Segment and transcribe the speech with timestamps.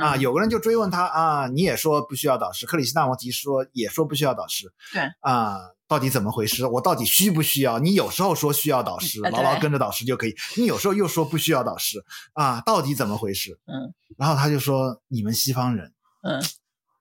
[0.00, 6.66] 啊，有个人就追问他啊，你也说不需要导师，克里希那穆提说也说不需要导师，对啊，到底怎么回事？
[6.66, 7.78] 我到底需不需要？
[7.78, 13.58] 你有时候说需要导师，牢牢跟着导师就可以；你有时候又说不需要导师，啊，到底怎么回事？
[13.66, 15.92] 嗯，然后他就说，你们西方人，
[16.22, 16.42] 嗯，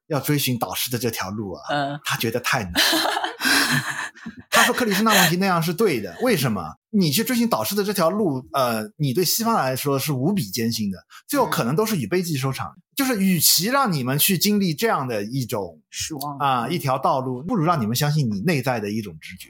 [0.08, 2.74] 要追寻导师的这条路啊，嗯，他觉得太难。
[4.74, 6.76] 克里斯那穆提那样是对的，为什么？
[6.92, 10.98] 你去追寻导师的这条路，呃，你对西方来说是无比艰辛的，
[11.28, 12.70] 最后可能都是以悲剧收场。
[12.70, 19.50] 嗯、就是与其让你们去经历这样的一种失望啊、呃、一条道路，不如让你们相信你内在的一种直觉。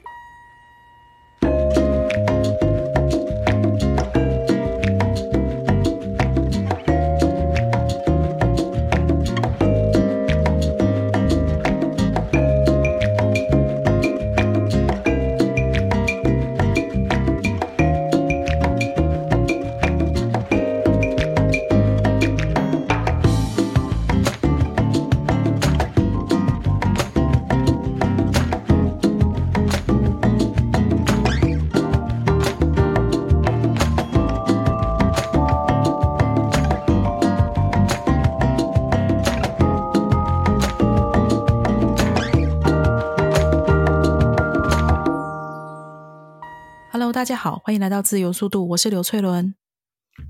[47.30, 49.54] 家好，欢迎来到自由速度，我是刘翠伦。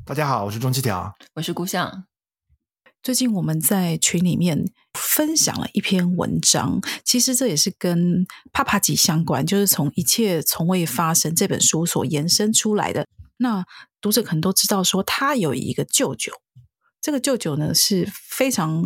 [0.05, 2.05] 大家好，我是钟七条，我是顾相。
[3.03, 13.07] 最近我们在群里面分享了一篇文章，其实这也是跟帕帕吉相关，就是从《一切从未发生》这本书所延伸出来的。
[13.39, 13.65] 那
[14.03, 16.31] 读者可能都知道，说他有一个舅舅，
[17.01, 18.85] 这个舅舅呢是非常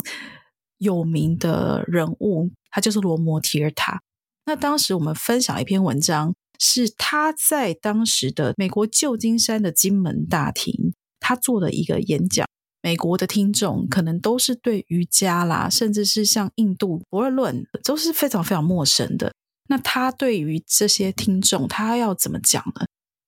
[0.78, 4.02] 有名的人物，他就是罗摩提尔塔。
[4.46, 6.36] 那当时我们分享一篇文章。
[6.66, 12.46] 是他在当时的美国旧金山的金门大厅，他做的一个演讲。
[12.80, 19.34] 美国的听众可能都是对瑜伽啦，甚至是像印度不二论，都是非常非常陌生的。
[19.68, 22.86] 那他对于这些听众，他要怎么讲呢？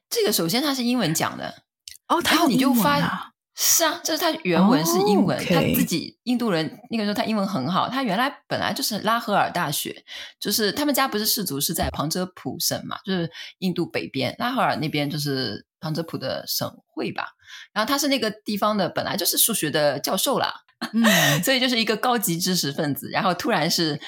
[0.08, 1.62] 这个首先他是英文讲的
[2.08, 3.34] 哦，然后你就发。
[3.58, 5.48] 是啊，就是他原文是英文，oh.
[5.48, 10.04] 他自己印度人那个时候他英文很好，他原来本来就是拉合尔大学，
[10.38, 13.30] 就是他们家不是氏族是在旁遮普省嘛，就是
[13.60, 17.28] 印度北边拉合尔那边就是旁遮普的省会吧，
[17.72, 20.52] 然后他是那个地方的本来就是数学的教授啦，
[20.92, 21.04] 嗯，
[21.42, 23.98] 所以就是一个高级知识分子，然后突然是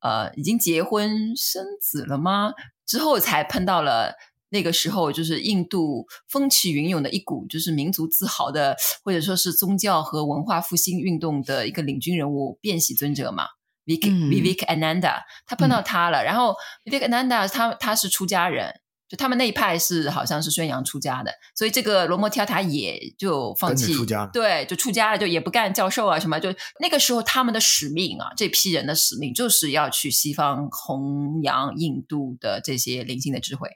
[0.00, 2.54] 呃已经结婚生子了吗？
[2.86, 4.14] 之后才碰到了。
[4.48, 13.46] 那个时候，就是印度风起云涌的一股，就是民族自豪的，或者说是宗教和文化复兴运动的一个领军人物——辩喜尊者嘛
[13.86, 16.22] ，Vivekananda，他碰到他了。
[16.22, 16.54] 嗯、然后
[16.84, 18.72] Vivekananda 他他是出家人，
[19.08, 26.38] 就他们那一派是好像是宣扬出家的，所以这个罗摩提亚塔也就放弃出家，对，就出家了，就也不干教授啊什么。
[26.38, 33.68] 就那个时候，他们的使命啊，这批人的使命就是要去西方弘扬印度的这些灵性的智慧。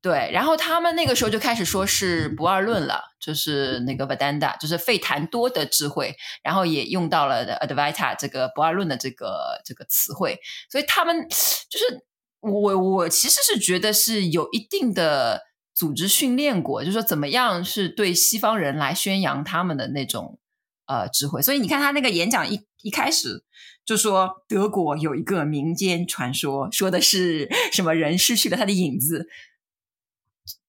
[0.00, 10.38] 对，然后他们那个时候就开始说是不二论了，就是那个 Vedanta，就是费檀多的智慧，然后也用到了 Advaita 这个不二论的这个这个词汇，
[10.70, 11.26] 所以他们
[11.68, 12.06] 就是
[12.40, 15.42] 我我其实是觉得是有一定的
[15.74, 20.38] 组织训练过，就是说怎么样是对西方人来宣扬他们的那种
[20.86, 23.42] 呃智慧，所以你看他那个演讲一一开始
[23.84, 29.26] 就说德国有一个民间传说，说的是什么人失去了他的影子。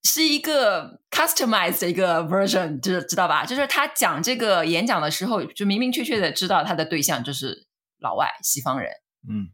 [0.03, 3.45] 是一个 customized 的一个 version，就是知道吧？
[3.45, 7.67] 就是他讲这个演讲的时候，就明明确确的知道他的对象就是
[7.99, 8.91] 老外西方人，
[9.29, 9.51] 嗯，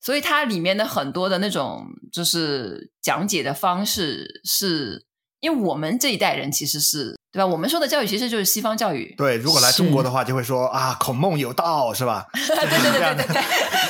[0.00, 5.06] 所以它里面的很多的那种就是讲解的方式是，
[5.40, 7.16] 因为我们这一代人其实是。
[7.34, 7.46] 对吧？
[7.46, 9.12] 我们说的教育其实就是西方教育。
[9.18, 12.24] 对，如果来中国的话，就会说啊，孔孟有道，是吧？
[12.32, 13.42] 对对对对对对，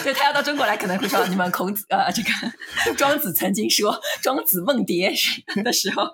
[0.04, 2.30] 对他要到中国来，可能会说你们孔子呃，这个
[2.96, 5.12] 庄子曾经说庄子梦蝶
[5.62, 6.04] 的时候，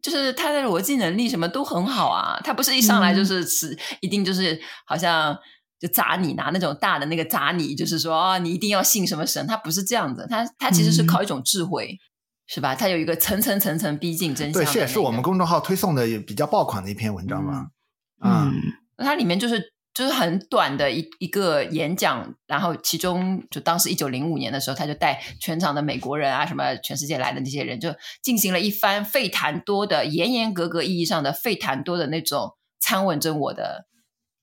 [0.00, 2.38] 就是他的逻辑能力什么都很好啊。
[2.44, 5.36] 他不是一上来就是是、嗯、一定就是好像
[5.80, 9.44] 就砸你拿那种大的那个砸你，就是说啊，你一定要信什么神？
[9.48, 11.98] 他不是这样子，他他其实是靠一种智慧。
[11.98, 12.09] 嗯
[12.52, 12.74] 是吧？
[12.74, 14.72] 它有一个层层层层逼近真相、那个。
[14.72, 17.68] 对，这也是我们公众号推送的比较爆款的一篇文章嘛。
[18.24, 18.52] 嗯，
[18.96, 33.86] 那、嗯、它里面就是就是很短的一一个演讲，然后其中就当时一九零五年的时候，他就带全场的美国人啊，什么全世界来的那些人，就进行了一番费谈多的严严格格意义上的费谈多的那种参问真我的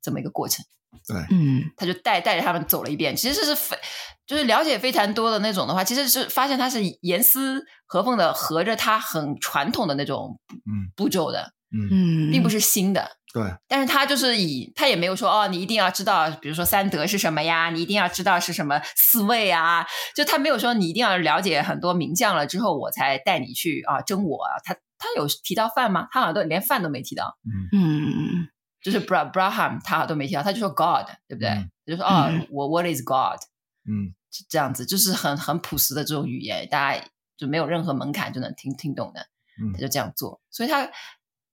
[0.01, 0.65] 这么一个过程。
[1.05, 3.77] 对，嗯，他就带带着他们走了一遍，其实是非，
[4.25, 10.87] 就是了解非常多的那种的话，其实是发现他是严丝合缝的合着他很传统的那种嗯。
[10.95, 19.85] 步骤的，嗯，并不是新的，对，但是他就是以他也没有说哦，你一定要知道，比如说三德是什么呀，你一定要知道是什么四位啊，
[20.15, 24.57] 就他没有说你一定要了解很多名将了之后，我才带你去啊征我啊。
[24.63, 26.07] 他他有提到饭吗？
[26.11, 27.37] 他好像都连饭都没提到。
[27.45, 27.69] 嗯。
[27.79, 28.47] 嗯，
[28.91, 31.49] 就是 Bra Braham 他都没提到，他就说 God，对不对？
[31.49, 33.39] 嗯、就说哦，我 What is God？
[33.85, 34.15] 嗯，
[34.49, 37.05] 这样子就是很很朴实的这种语言，大家
[37.37, 39.21] 就没有任何门槛就能听听懂的。
[39.61, 40.89] 嗯，他就这样做，所以他。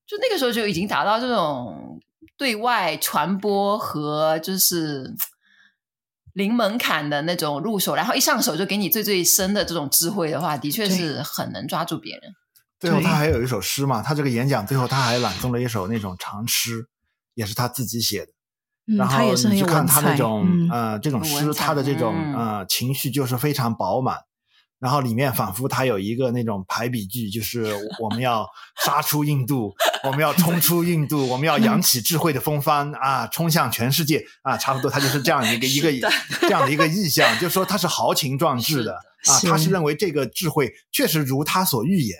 [0.06, 1.98] 就那个时候就已经达到这种
[2.36, 5.14] 对外传播和就是
[6.34, 12.34] 零门槛的那种入手，然后一上手就给你最最深的这种智慧的话，的确是很能抓住别人。
[12.78, 16.86] 最后他还有一首诗嘛，他这个演讲最后他还朗诵了一首那种长诗，
[17.34, 18.32] 也是他自己写的。
[18.86, 24.18] 嗯、然后你去看他那种、嗯、呃这种诗，他的这种、嗯、呃情绪就是非常饱满。
[24.80, 28.46] 然后里面仿佛他有一个那种排比句，就是我们要
[28.84, 29.72] 杀出印度，
[30.02, 35.90] 我们要冲出印度，我们要扬起智慧的风帆啊，冲向全世界啊，差不多他就是这样一个一个
[36.42, 42.18] 这样的一个意象，就是说他是豪情壮志的，的啊，他是认为这个智慧确实如他所预言。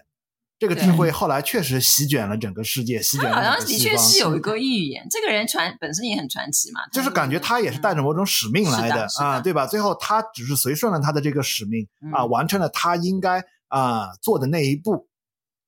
[0.67, 3.37] 这个智慧后来确实席卷了整个世界，席卷了。
[3.37, 6.81] 好像的确是有一个预言，这个人传本身也很传奇嘛。
[6.91, 9.67] 就是感觉他也是带着某种使命来的，的啊，对吧？
[9.67, 15.09] 最后他只是随顺了他的这个使命、嗯、啊，完成了他应该啊做的那一步。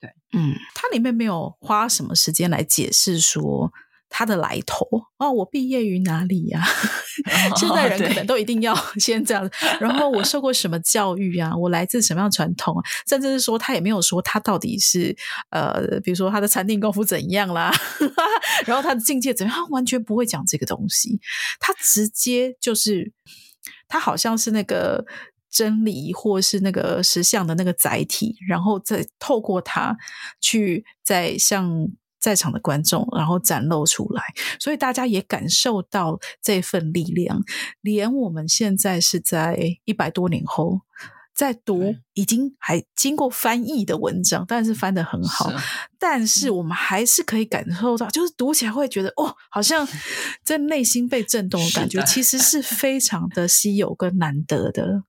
[0.00, 3.72] 对，嗯，他里面没有花什么时间来解释说。
[4.08, 4.86] 他的来头
[5.18, 6.66] 哦，我毕业于哪里呀、啊？
[7.56, 9.50] 现在人可能都一定要 先这样。
[9.80, 11.54] 然后我受过什么教育啊？
[11.56, 12.74] 我来自什么样传统？
[13.08, 15.16] 甚至是说，他也没有说他到底是
[15.50, 17.72] 呃，比如说他的禅定功夫怎样啦，
[18.64, 19.54] 然后他的境界怎样？
[19.54, 21.20] 他完全不会讲这个东西。
[21.58, 23.12] 他直接就是，
[23.88, 25.04] 他好像是那个
[25.50, 29.96] 真理或是那个实相的那个载体，然后再透过他
[30.40, 31.88] 去再向。
[32.18, 34.22] 在场的观众，然后展露出来，
[34.58, 37.42] 所以大家也感受到这份力量。
[37.80, 40.80] 连我们现在是在一百多年后
[41.34, 45.56] 在读，已经还经过翻译的文章，但是翻得很好，是
[45.98, 49.86] 但是我们还是可以感受到，就是读起来会觉得哦，好像
[50.42, 55.04] 在内心被震动的感觉，其实是 非常的稀有跟难得的。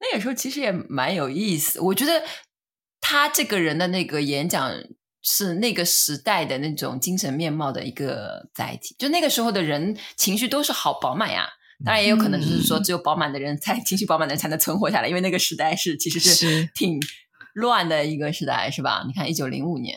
[0.00, 2.22] 那有时候其实也蛮有意思，我觉得
[3.00, 4.72] 他这个人的那个演讲。
[5.24, 11.48] 是那个时代的那种精神面貌的一个载体，就那个时候的人情绪都是好饱满呀。
[11.84, 17.00] 当然也有可能就是说，只有饱满的人才、嗯、 情绪饱满的人才能存活下来，因为那个时代是其实是挺
[17.54, 19.02] 乱的一个时代，是吧？
[19.06, 19.96] 你看一九零五年，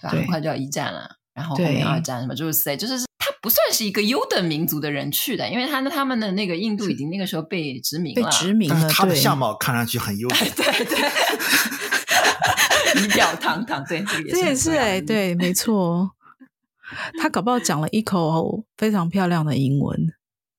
[0.00, 0.10] 对吧？
[0.10, 10.98] 很快就要一战了，然后后面二战什么，就是谁，就是他不算是一个优等民族的人去的，因为他他们的那个印度已经那个时候被殖民了，被殖民了，他的相貌看上去很优等，对 对。
[12.94, 16.10] 对仪表堂堂，对，这也是，也是哎，对，没错。
[17.20, 19.96] 他搞不好讲了一口非常漂亮的英文，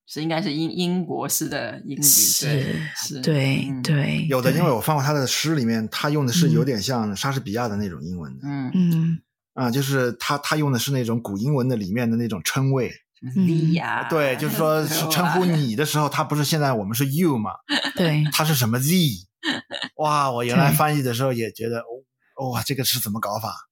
[0.07, 4.25] 是应该是英英国式的英语，是是，对对。
[4.29, 9.19] 有的，因为我翻过他的诗里面，他用的是有点像莎士比亚的那种英文，嗯嗯
[9.55, 12.89] 啊，就是他他用的是那种古英文的里面的那种称谓，
[13.35, 17.51] 你呀，对，就是说 是称呼你的时候，他不是现在我们是 you 嘛，
[17.97, 18.93] 对，他是什么 Z？
[19.97, 21.83] 哇，我原来翻译的时候也觉得。
[22.49, 23.69] 哇、哦，这个是怎么搞法？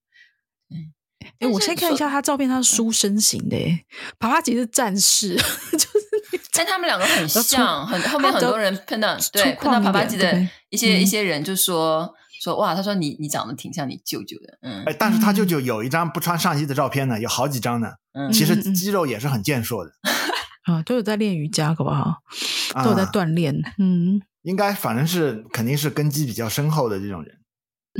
[0.69, 0.93] 嗯，
[1.39, 3.85] 哎，我先看一下他照片，他是书生型的，哎，
[4.19, 5.35] 帕帕吉是战士，
[5.73, 19.91] 就是，但他们两个很像，很后面很多人碰到，对，碰到帕帕吉的一些一些人就说说哇，他说你你长得挺像你舅舅的，嗯，哎，但是他舅舅有一张不穿上衣的照片呢，有好几张呢，嗯，其实肌肉也是很健硕的，
[20.71, 22.17] 啊，都有在练瑜伽，好不好？
[22.83, 27.38] 都有在锻炼，啊、嗯，应该反正是肯定是根基比较深厚的这种人。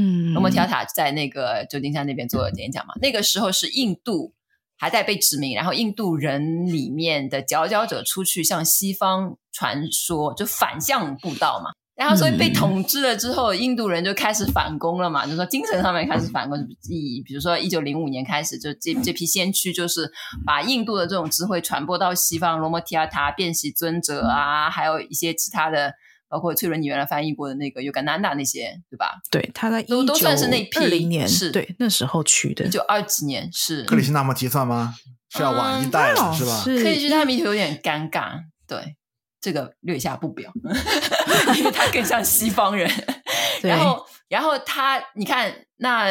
[0.02, 4.34] 嗯，罗摩提亚塔在那个旧金山那边做演讲嘛，那个时候是印度
[4.78, 11.72] 还在被殖民，然后印度人里面的佼佼者出去向西方传说，就反向布道嘛。
[11.98, 16.58] 然后所以被统治了之后，印度人就开始反攻了嘛，就说精神上面开始反攻。
[16.90, 20.10] 以比如说一九零五年开始，就这这批先驱就是
[20.46, 25.96] 把印度的这种智慧传播到西方，罗摩提亚塔、辩习尊者啊，还有一些其他的。
[26.30, 29.20] 包括翠伦，你原来翻译过的那个尤甘南达那些，对吧？
[29.32, 32.66] 对，他在都都算是那批零年，是对那时候去的。
[32.66, 34.94] 一九二几年是克里希那穆提算吗？
[35.30, 36.62] 是要晚一代了，是吧？
[36.64, 38.96] 克里希那穆提有点尴尬，对
[39.42, 40.52] 这个略下不表，
[41.58, 42.90] 因为他更像西方人。
[43.64, 46.06] 然后，然后他，你看，那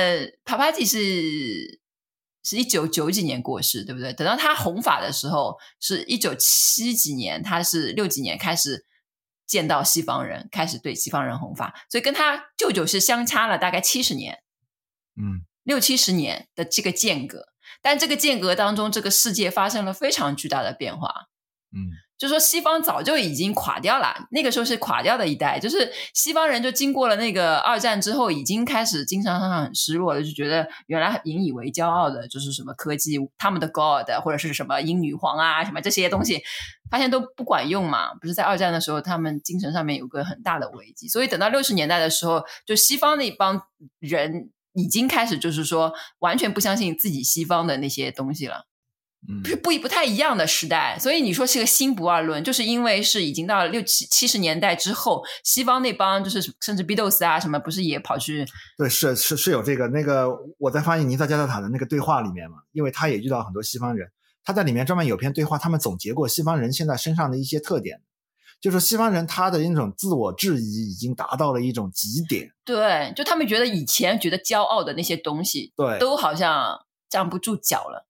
[0.45, 1.81] 帕帕吉是
[2.43, 4.13] 是一九九几年过世，对不对？
[4.13, 8.85] 等到他弘法的时候，是一九七几年，他是六几年开始。
[9.49, 14.45] 见到西方人，开始对西方人弘法，所以跟他舅舅是相差了大概七十年，
[15.17, 17.49] 嗯，六七十年的这个间隔。
[17.83, 21.27] 但这个间隔当中，这个世界发生了非常巨大的变化。
[21.73, 36.43] 嗯，就说西方早就已经垮掉了，那个时候是垮掉的一代，就是西方人就经过了那个二战之后，已经开始精神上很失落了，就觉得原来引以为骄傲的就是什么科技，他们的 God 或者是什么英女皇啊，什么这些东西，
[36.91, 38.13] 发现都不管用嘛。
[38.15, 43.63] 不是在二战的时候，他们精神上面有个很大的危机，所以等到六十年代的时候，就西方那帮
[44.01, 48.68] 人已经开始就是说完全不相信自己西方的那些东西了。
[49.43, 58.47] 不是不不太一样的时代，所以你说是个新不二论，就是因为是已经到了六七七十年代之后，西方那帮就是甚至 Beatles 啊什么，不是也跑去？
[58.79, 64.09] 对，是是是有这个那个我在翻译尼萨加特塔的那个对话里面嘛，因为他也遇到很多西方人，
[64.45, 68.01] 他在里面专门有篇对话，他们总结过西方人现在身上的一些特点，
[68.61, 72.51] 就是西方人他的那种自我质疑已经达到了一种极点。
[72.65, 76.79] 对，就他们觉得以前觉得骄傲的那些东西，对，都好像
[77.11, 78.08] 站不住脚了。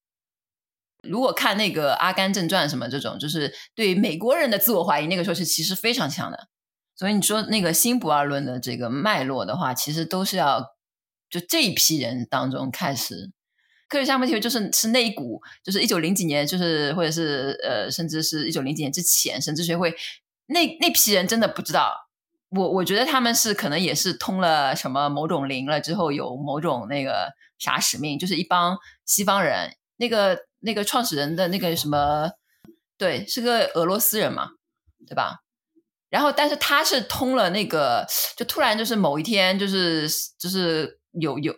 [1.02, 6.48] 如果看那个《阿甘正传》什么这种，就是对美国人的自我怀疑，那个时候是其实非常强的。
[6.96, 10.60] 所以你说那个新不二论的这个脉络的话，其实都是要
[11.30, 13.30] 就这一批人当中开始。
[13.88, 19.94] 克里希那穆提就是是那一股，就是一九零几年，就是或者是呃，甚至是一九零几年之前，神智学会
[20.46, 21.94] 那那批人真的不知道。
[22.48, 28.76] 我我觉得他们是可能也是通了什么某种灵了之后，有某种那个啥使命，就是一帮
[29.06, 30.47] 西方人那个。
[30.60, 32.30] 那个创始人的那个什么，
[32.96, 34.50] 对，是个俄罗斯人嘛，
[35.06, 35.40] 对吧？
[36.10, 41.54] 然后，但是他是通了那个，就突然就是某一天，就是就是有有，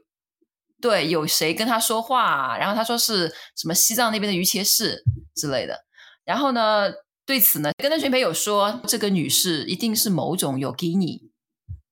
[0.81, 5.05] 对，有谁跟他说话，然后他说是什么西藏那边的于切士
[5.37, 5.85] 之类的。
[6.25, 6.91] 然后呢，
[7.25, 11.31] 对此呢，跟那群朋友说，这个女士一定是某种有给你，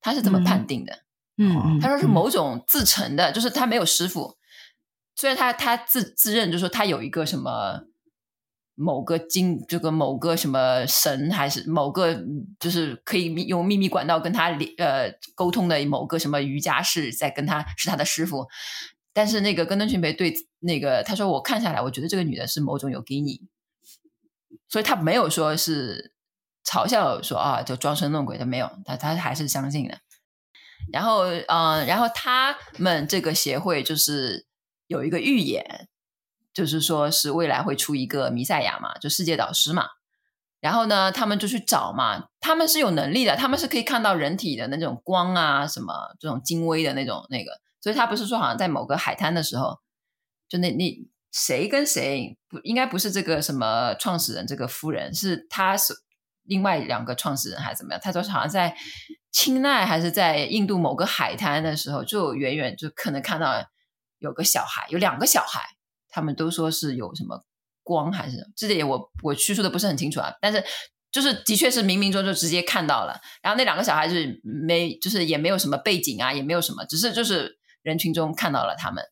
[0.00, 1.04] 他是这么判定的。
[1.36, 4.37] 嗯，嗯，他说是某种自成的，就是他没有师傅。
[5.18, 7.88] 虽然他他自自认就说他有一个什么
[8.76, 12.22] 某个经这个某个什么神还是某个
[12.60, 18.46] 就是可以用秘密管道跟他呃沟通的某个什么瑜伽士在跟他是他的师傅，
[19.12, 23.40] 但是那个根登群培对那个他说，我看下来我觉得这个女的是某种尤吉尼，
[24.68, 26.14] 所以他没有说是
[26.64, 29.98] 嘲笑说啊就装神弄鬼的没有，他他还是相信的。
[30.92, 34.46] 然后嗯、然后他们这个协会就是。
[34.88, 35.86] 有一个预言，
[36.52, 39.86] 就是说是未来会出一个弥赛亚嘛，就世界导师嘛。
[40.60, 47.52] 然后呢，他们就去找嘛，他们是有能力的，他们是可以看到人体的那种光啊，什么这种精微的那种那个。
[47.80, 49.78] 所以他不是说好像在某个海滩的时候，
[50.48, 55.94] 就那那谁跟谁不应该不是这个什么创始人这个夫人，是他是
[56.42, 58.00] 另外两个创始人还是怎么样？
[58.02, 58.74] 他说好像在
[59.30, 63.64] 清奈还是在印度某个海滩的时候，就远远就可能看到。
[64.18, 65.76] 有个小孩，有两个小孩，
[66.08, 67.44] 他们都说是有什么
[67.82, 70.62] 光还是这点我我叙述的不是很清楚啊，但是
[71.10, 79.04] 就是的确是冥冥中就直接看到了，然后那两个小孩是没就是也没有什么背景啊，也没有什么，只是就是人群中看到了他们，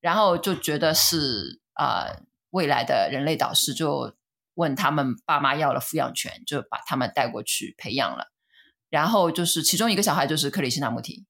[0.00, 4.14] 然后就觉得是啊、呃、未来的人类导师，就
[4.54, 8.28] 问他们爸妈要了抚养权，就把他们带过去培养了，
[8.88, 11.26] 然后就是其中一个小孩就是克里希那穆提，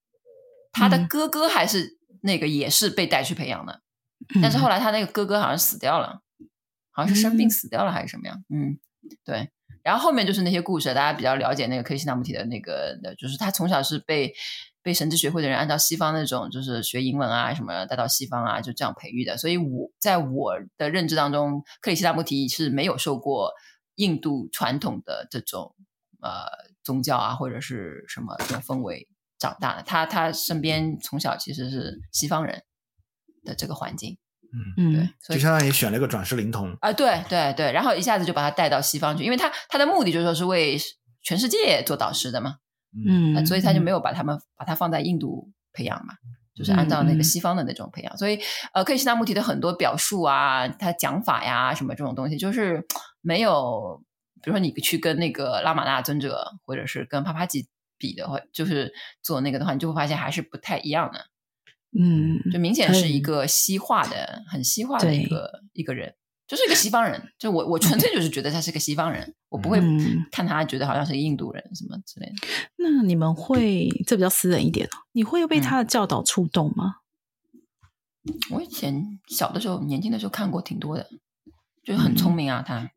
[0.71, 1.95] 他的哥哥还是。
[2.25, 3.81] 嗯那个也是被带去培养的，
[4.41, 6.21] 但是后来他那个哥哥好像死掉了，
[6.91, 8.43] 好像是生病死掉了还是什么样？
[8.49, 8.79] 嗯，
[9.23, 9.51] 对。
[9.83, 14.33] 然后后面就是那些故事，大家比较了解那个克里希那穆提的那个的，就是他从小是被
[14.81, 19.37] 被神智学会的人按照西方那种就是学英文啊什么带到西方啊，就这样培育的。
[19.37, 23.51] 所以我在我的认知当中，克里希那穆提是没有受过
[23.93, 25.75] 印度传统的这种
[26.19, 26.47] 呃
[26.83, 29.07] 宗教啊或者是什么这种氛围。
[29.37, 32.63] 长大的他，他身边从小其实是西方人
[33.43, 34.17] 的这个环境，
[34.77, 40.77] 嗯，对，就相当于选了一个转世灵童啊，对对对，然后一下子就把他带到西方去，因为他他的目的就是说是为
[41.21, 42.55] 全世界做导师的嘛，
[43.07, 46.13] 嗯，所以他就没有把他们把他放在印度培养嘛，
[46.55, 48.39] 就是按照那个西方的那种培养，所以
[48.73, 52.85] 呃，克里希那穆提的很多表述啊，他讲法呀什么这种东西，就是
[53.21, 54.01] 没有，
[54.41, 57.67] 比如说你去跟那个拉玛那尊者，或者是跟帕帕吉。
[58.05, 58.93] 比的话，就是
[59.23, 61.25] 做那个的话，你就会发现还是不太一样的。
[61.97, 66.13] 嗯，就明显是一个西化的、很西化的一个一个人，
[66.47, 67.31] 就是一个西方人。
[67.39, 69.79] 就我，我纯粹就是觉得他是个西方人，我不会
[70.31, 72.33] 看他觉得好像是个印度人什么之类的。
[72.75, 76.97] 那你们会这比较私人一点，你会被他的教导触动吗？
[78.51, 81.07] 我以前小的时候、年轻的时候看过挺多的，
[81.83, 82.91] 就很聪明啊，他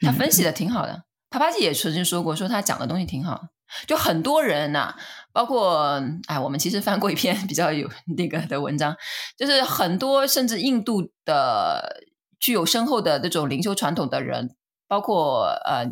[0.00, 1.04] 他分析的挺好的。
[1.30, 3.50] 帕帕吉也曾经说过，说他讲的东西挺好。
[3.86, 4.94] 就很多人呐、
[5.32, 8.96] 包括哎，我们其实翻过一篇比较有 那个的文章，
[9.36, 12.02] 就是很多甚至印度的
[12.38, 14.56] 具有深厚的这种灵修传统的人，
[14.86, 15.84] 包括呃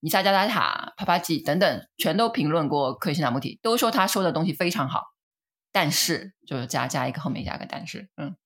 [0.00, 5.02] 尼萨加达塔、帕帕吉等等，全都评论过克里希那穆提，都说他说的东西非常好，
[5.72, 8.36] 但是就是加加一个后面加个但是，嗯，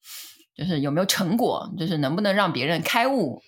[0.55, 3.43] 就是有没有成果，就是能不能让别人开悟。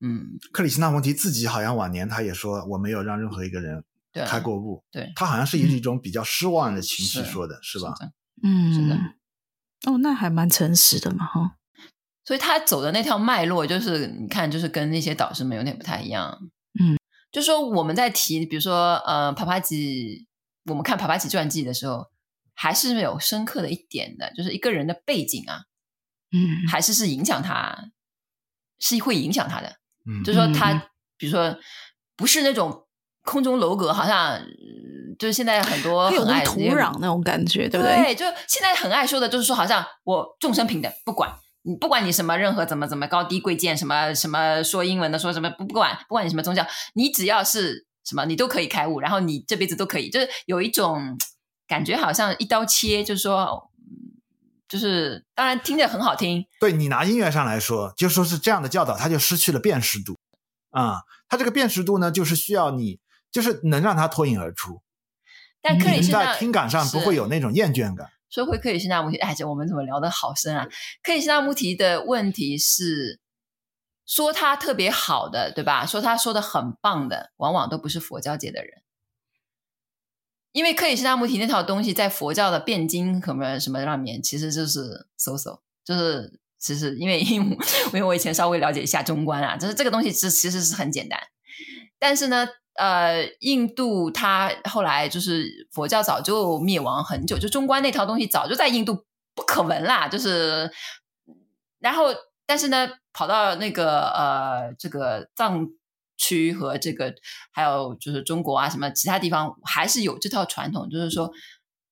[0.00, 3.84] 嗯，克里希那穆提自己好像晚年他也说，我没有让任何一个人
[4.24, 4.82] 开过悟。
[4.90, 7.94] 对，对他好像是以一种比较失望的情绪说的，嗯、是，吧？
[8.42, 8.96] 嗯，是的。
[9.90, 11.56] 哦，那还蛮诚实的嘛，哈。
[12.24, 16.36] 所以他走的那条脉络，就是你看，就是跟那些导师们有点不太一样。
[16.80, 16.96] 嗯，
[17.30, 20.26] 就说我们在提，比如说呃，帕帕吉，
[20.64, 22.06] 我们看帕帕吉传记的时候，
[22.54, 25.64] 还是有深刻的一点的，就是一个人的背景啊，
[26.32, 27.90] 嗯，还是是影响他，
[28.80, 29.76] 是会影响他的。
[30.04, 31.56] 嗯，就是说他，比如说，
[32.16, 32.85] 不是那种
[33.26, 34.40] 空中楼阁，好像
[35.18, 37.96] 就是现在很多很爱土壤那种感觉，对不对？
[37.96, 41.30] 对，就现在很爱说的，就是说，好像我众生平等，不管
[41.62, 51.18] 你，不管你什么任何怎么怎么高低贵贱，什么什么说英文的，说什么不不管，不管你什么宗教，你只要是什么，你都可以开悟，然后你这辈子都可以，就是有一种
[51.68, 53.70] 感觉，好像一刀切，就是说。
[54.68, 56.44] 就是，当然听着很好听。
[56.58, 60.18] 对，你拿音乐上来说，就说是这样的教导，它就失去了辨识度
[60.70, 61.02] 啊。
[61.28, 62.98] 它这个辨识度呢，就是需要你，
[63.36, 64.80] 就是能让他脱颖而出。
[65.60, 68.10] 但克里希那在听感上不会有那种厌倦感。
[68.30, 70.66] 说回克里希那穆提，哎，这我们怎么聊得好深啊？
[71.02, 73.20] 克里希那穆提的问题是，
[74.06, 75.84] 说他特别好的，对吧？
[75.84, 78.82] 说他说的很棒的，往往都不是佛教界的人。
[80.52, 87.58] 因为克里希那穆提那套东西在佛教的辩经什么什么上面，其实就是 so so，就是其实因为 因
[87.92, 91.20] 为我以前稍微了解一下中观啊，就是这个东西是其实是很简单，
[91.98, 92.48] 但是呢，
[92.78, 99.04] 呃，印度它后来就是佛教早就灭亡很久，就中观那套东西早就在印度
[99.34, 100.70] 不可闻啦，就是
[101.78, 102.06] 然后
[102.46, 105.66] 但是呢，跑到那个呃这个藏。
[106.18, 107.14] 区和这个，
[107.52, 111.30] 还有就是中国啊，什么其他地方还是有这套传统，就是说，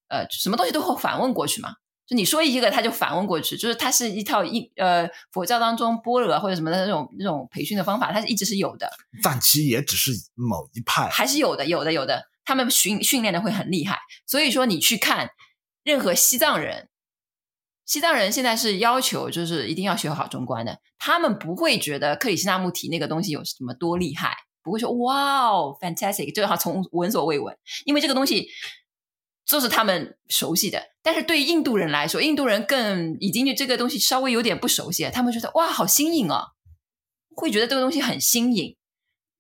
[0.09, 1.75] 呃，什么东西都会反问过去嘛。
[2.07, 8.91] 就你说一个，他就反问过去，就是它是一套一呃佛教当中般若或者什么的那种那种培训的方法，它是一直是有的。
[9.23, 12.29] 但其实也只是某一派，还是有的，有的，有的。
[12.45, 15.31] 他们训训练的会很厉害，所以说你去看
[15.83, 16.89] 任何西藏人。
[17.87, 20.79] 西藏人现在是要求，就是一定要学好中观的。
[20.99, 28.49] 他们不会觉得克里希那穆提那个东西有什么多厉害，不会说哇哦，fantastic，就是他从闻所未闻，因为这个东西
[29.47, 30.83] 这是他们熟悉的。
[31.03, 36.53] 但是对于印度人来说，印度人更已经对这个东西稍微有点不熟悉了，他们觉得哇，好新颖哦，
[37.37, 38.77] 会觉得这个东西很新颖，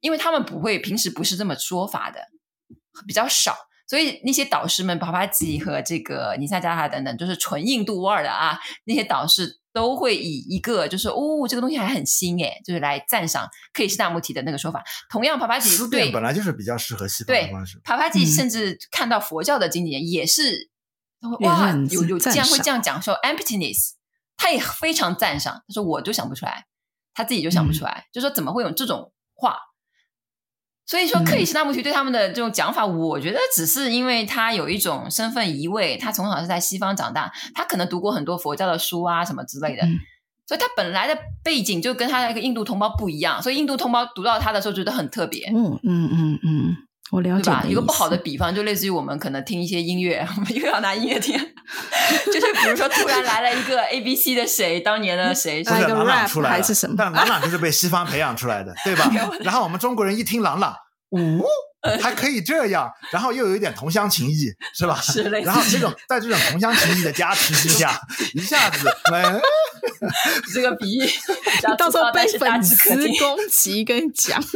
[0.00, 2.20] 因为他们不会平时不是这么说法的，
[3.06, 3.56] 比较少。
[3.86, 8.58] 所以那些导师们，巴巴吉和这个尼萨加哈等等，就是纯印度味儿的啊。
[8.84, 14.82] 那些导师都会以一个就是哦，这个东西还很新诶，就是来赞赏克里希那穆提的那个说法。
[15.10, 17.80] 同样，帕帕吉对本来就是比较适合西方的方式。
[17.82, 20.70] 帕帕吉甚至看到佛教的经典也是，
[21.20, 23.94] 嗯、哇，有有竟然会这样讲说 emptiness，
[24.37, 25.64] 他也非常赞赏。
[25.66, 26.66] 他说我就想不出来，
[27.12, 29.58] 他自己就想不出来，嗯、就说怎么会有这种话。
[30.86, 39.98] 所以说，克里希那穆提对他们的这种讲法，嗯，我觉得只是因为他有一种身份移位，他从小是在西方长大，他可能读过很多佛教的书啊什么之类的，嗯，
[40.46, 45.48] 所以他本来的背景就跟他那个印度同胞不一样，所以印度同胞读到他的时候觉得很特别。
[45.48, 46.76] 嗯嗯嗯嗯，
[47.12, 47.52] 我了解。
[47.68, 51.34] 一个不好的比方，就类似于我们可能听一些音乐，我们又要拿音乐听，
[52.26, 56.94] 就是比如说突然来了一个 A B C 的谁，当年的谁，是一个 rap 出来还是什么？
[56.98, 59.10] 但朗朗就是被西方培养出来的，对吧？
[59.40, 60.72] 然后我们中国人一听朗朗。
[61.10, 61.18] 哦，
[62.00, 64.98] 还可以这样，然后又有一点同乡情谊，是吧？
[65.00, 65.46] 是类似。
[65.46, 68.00] 然后这种在这种同乡情谊的加持之下，
[68.34, 68.88] 一下子，
[70.54, 71.06] 这个比喻，
[71.76, 74.50] 到时候被粉丝攻击，跟你讲，就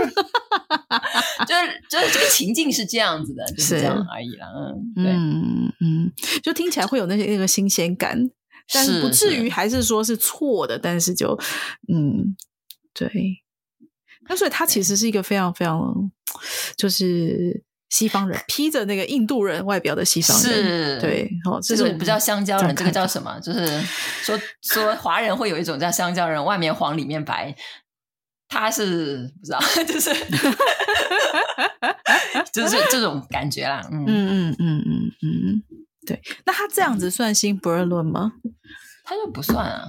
[1.54, 4.46] 是就是这个情境是这样子的，就是这样而已了。
[4.96, 6.12] 嗯，对，嗯嗯，
[6.42, 8.18] 就听起来会有那些那个新鲜感，
[8.72, 11.38] 但是不至于还是说是错的，但是就
[11.92, 12.34] 嗯，
[12.94, 13.10] 对。
[14.28, 15.92] 那所以他其实是一个非常非常，
[16.76, 23.40] 就是西方人披着那个印度人外表的西方人，是，对，哦，这种不叫香蕉人，这个叫什么？
[23.40, 23.82] 就是
[24.22, 27.56] 说说华人会有一种叫香蕉人，外面黄里面白，
[28.48, 30.14] 他是不知道， 就是
[32.52, 35.62] 就是这种感觉啦，嗯嗯嗯嗯嗯嗯，
[36.06, 38.34] 对，那他这样子算新不二论吗？
[39.04, 39.88] 他就不算啊。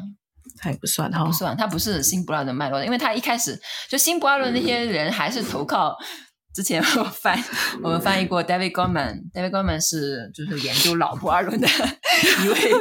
[0.59, 5.97] 他也不算哈，不算，他不是新不二的脉络，因为他一开始就新不二论那些人还是投靠
[6.53, 7.41] 之前我翻
[7.81, 12.71] 我们翻译过 David Goleman，David Goleman 是就是研究老不二论的一位。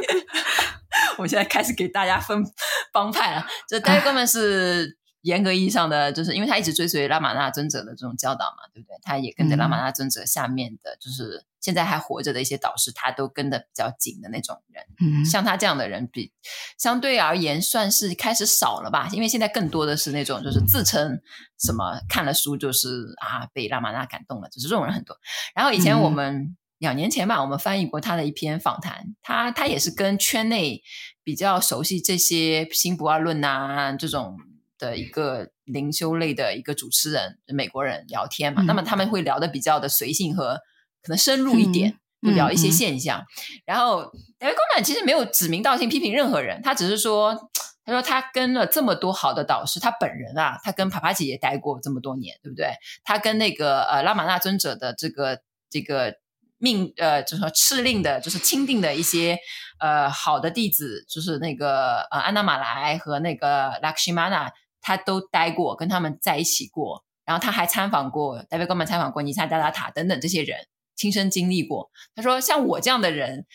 [1.18, 2.44] 我现在开始给大家分
[2.92, 4.98] 帮派了，这 David Goleman 是。
[5.22, 8.94] 严格意义上的，就是因为他一直追随拉玛那尊者的这种教导嘛，对不对？
[9.02, 14.84] 他也跟着拉玛那尊者下面的，嗯、就是现在还活着的一些导师，他都跟的比较紧的那种人。
[15.00, 16.32] 嗯，像他这样的人比，比
[16.78, 19.08] 相对而言算是开始少了吧？
[19.12, 21.20] 因为现在更多的是那种就是自称
[21.58, 25.16] 什么看了书就是啊被拉玛那感动了，就是这种人很多。
[25.54, 30.82] 然后以前我们、嗯、两年前吧，我们翻译过他的一篇访谈，他他也是跟圈内
[31.22, 34.36] 比较熟悉这些新不二论啊这种。
[34.80, 40.60] 的一个灵修类的一个主持人，美国人聊天嘛，嗯、那么他们会聊的比较的随性和
[41.08, 41.90] 可能深入一点，
[42.22, 43.18] 就、嗯、聊一些现象。
[43.20, 44.02] 嗯嗯、然后
[44.38, 47.50] David Goleman 其实没有指名道姓批评任何人，他只是说，
[47.84, 52.74] 他说他跟了这么多好的导师，他本人啊，他跟帕帕姐也待过这么多年，对不对？
[53.02, 55.40] 他跟那个呃拉玛那尊者的这个
[55.70, 56.14] 这个
[56.58, 59.38] 命呃，就是说敕令的，就是钦定的一些
[59.80, 64.52] 呃好的弟子，就是那个呃安娜马来和那个拉克西玛纳。
[64.80, 70.56] 他都待过，跟他们在一起过，然后他还参访过，David Goleman 参访过尼萨加达塔等等这些人，
[70.98, 71.90] 亲身经历过。
[72.14, 73.46] 他说：“像我这样的人，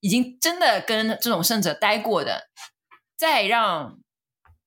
[0.00, 2.48] 已经真的跟这种圣者待过的，
[3.16, 4.00] 再让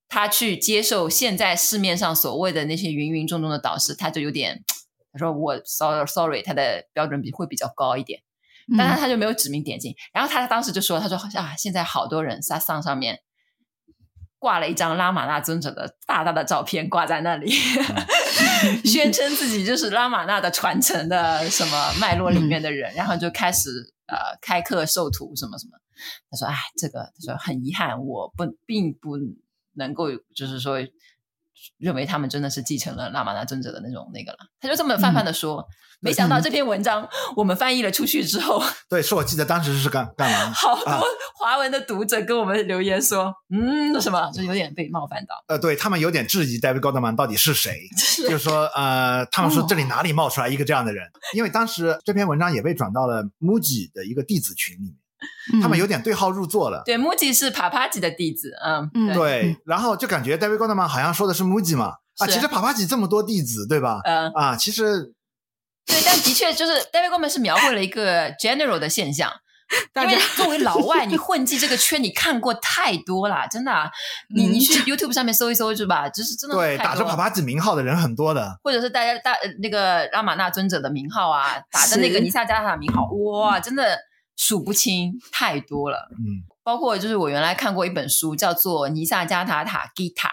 [0.08, 4.63] 他去接受现在市面上所谓的那些芸芸众众的导师，他就有点，
[5.12, 8.22] 他说我 sorry sorry，他的标准比会比较高一点，
[8.78, 9.92] 但是他就没有指名点姓。
[9.92, 13.20] 嗯、然后他当时就说：他说啊，现在好多人撒桑上面。”
[14.42, 17.52] 挂了一张拉玛那尊者的大大的照片挂在那里，
[18.86, 23.69] 宣称自己就是拉玛那的传承的什么脉络里面的人， 然后就开始
[24.08, 25.78] 呃开课授徒什么什么。
[26.30, 29.17] 他说：“哎，这个他说很遗憾，我不并不
[29.74, 30.78] 能够就是说
[31.78, 35.62] 认为他们真的是继承了拉玛那尊者的那种那个了。”他就这么泛泛的说。
[35.62, 35.65] 嗯
[36.02, 40.50] 没想到这篇文章 我们翻译了出去之后， 对，是我记得当时是干干嘛？
[40.56, 41.06] 好多
[41.38, 45.36] 华文的读者跟我们留言说，啊、嗯，什么就有点被冒犯到。
[45.50, 51.06] 呃，对他们有点质疑 David Goldman 到底是谁，是就是说，呃，他们说这里哪里冒出来一个这样的人？
[51.06, 54.95] 哦、因为当时这篇文章也被转到了 Mooji 的一个弟子群里面，嗯、
[55.62, 56.82] 他们有点对号入座了。
[56.86, 64.00] 对，Mooji 是帕帕吉的弟子，嗯，对，对然后就感觉 David Goleman 好像说的是 Mooji 嘛，啊，其实帕帕吉这么多弟子，对吧？
[64.04, 65.14] 嗯，啊，其实。
[65.86, 69.32] 对，但的确就是 David Goleman 是描绘了一个 general 的现象，
[70.00, 73.90] 因为作为老外，你 混迹这个圈，你看过太多了，真的、啊。
[74.36, 76.08] 你你去 YouTube 上面搜一搜，是吧？
[76.08, 83.98] 就是真的对，打着帕帕吉名号的人很多的，或者是大家大那个拉玛纳尊者的名号啊，打着那个尼萨加塔的名号，哇，真的
[84.39, 86.08] 数不清，太多了。
[86.13, 90.30] 嗯，包括就是我原来看过一本书，叫做《尼萨加塔塔吉塔》，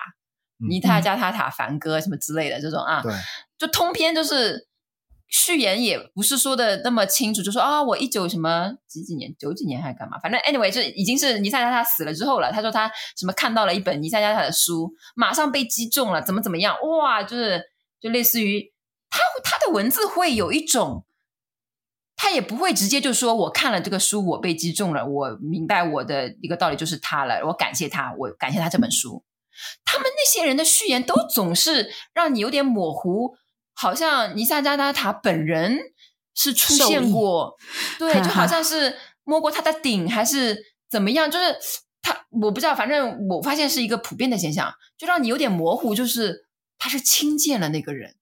[0.68, 3.12] 尼萨加塔塔梵歌什么之类的这种啊，对，
[3.58, 4.68] 就通篇就是。
[5.28, 10.16] 序言也不是说的那么清楚，就说啊，我一九什么几几年，九几年还是干嘛？
[10.20, 12.52] 反正 anyway，就已经是尼萨加塔死了之后了。
[12.52, 16.76] 他说他什么看到了一本尼萨加塔的书，马上被击中了，怎么怎么样？
[17.00, 17.60] 哇，就是
[18.00, 18.72] 就类似于
[19.10, 21.04] 他他的文字会有一种，
[22.16, 29.22] 他也不会直接就说我看了这个书，我被击中了，我明白我的一个道理就是他了，我感谢他，我感谢他这本书。
[29.85, 33.37] 他们那些人的序言都总是让你有点模糊。
[33.79, 35.79] 好像尼萨加达塔本人
[36.35, 37.59] 是出现过，
[37.98, 40.57] 对，就好像是摸过他的顶，还是
[40.88, 41.31] 怎么样？
[41.31, 41.55] 就是
[42.00, 46.46] 他，我不知道，反正我发现是一个普遍的现象，就让你有点模糊，就是
[46.79, 48.16] 他是亲见了那个人，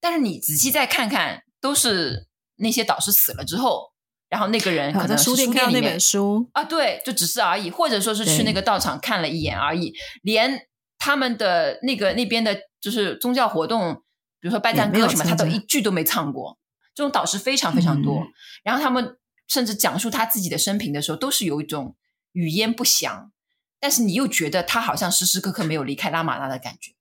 [0.00, 3.92] 但是你仔细再看看，都是那些导师死了之后，
[4.28, 10.66] 然后那个人可能书店看到那本书啊，对，就只是而已，或者说是去那个道场看了一眼而已，连
[10.98, 14.02] 他们的那个那边的，就是宗教活动。
[14.40, 16.58] 比如说拜赞歌什么，他都一句都没唱过。
[16.94, 18.28] 这种导师非常非常多，嗯、
[18.62, 19.16] 然后他们
[19.48, 21.96] 甚至讲述他自己的生平的时候，都是有一种
[22.32, 23.32] 语焉不详，
[23.80, 26.92] 但是你又觉得他好像时时刻刻没有离开拉玛拉的感觉，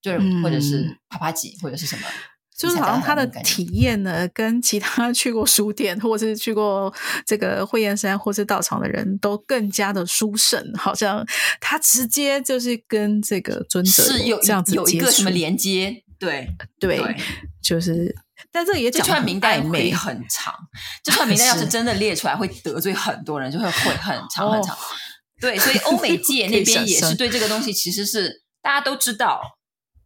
[0.00, 2.06] 就是、嗯、或者是帕帕吉或者是什么，
[2.56, 6.92] 就是好像他的体验呢，跟其他去过书店或者是去过
[7.26, 11.24] 这个慧燕山或是道场的人都更加的殊胜，好像
[11.60, 16.02] 他直接就是跟这个尊者是有这样子有一个什么连接。
[16.18, 16.48] 对
[16.80, 17.16] 对，对
[17.62, 18.16] 就是，
[18.50, 20.54] 但这也讲这串名单会很长，
[21.04, 24.74] 这串名单要 是真的列出来，会得罪很多人，就会会很长很长。
[24.74, 24.78] 哦、
[25.42, 29.42] 对，所以欧美界那边 也是对这个东西，其实是大家都知道。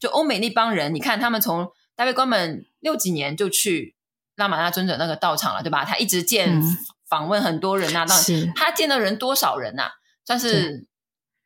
[0.01, 1.69] 就欧美那帮人，你看他们从
[2.01, 3.95] David Goleman 六几年就去
[4.37, 5.85] 拉玛那尊者那个道场了，对吧？
[5.85, 9.91] 他一直见、嗯、访问很多人啊，到底他见的人多少人呐、啊？
[10.25, 10.87] 算是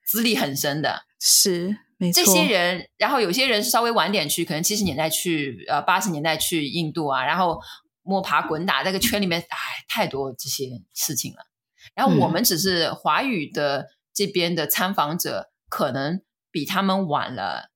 [0.06, 1.78] 资历很深的，是。
[1.96, 2.24] 没错。
[2.24, 7.60] 这些人，然后有些人是稍微晚点去，可能七十年代去，呃，八十年代去印度啊，然后
[8.02, 9.56] 摸爬滚打，这个圈里面，哎，
[9.88, 11.46] 太多这些事情了。
[11.94, 17.70] 然后我们只是华语的这边的参访者，可能比他们晚了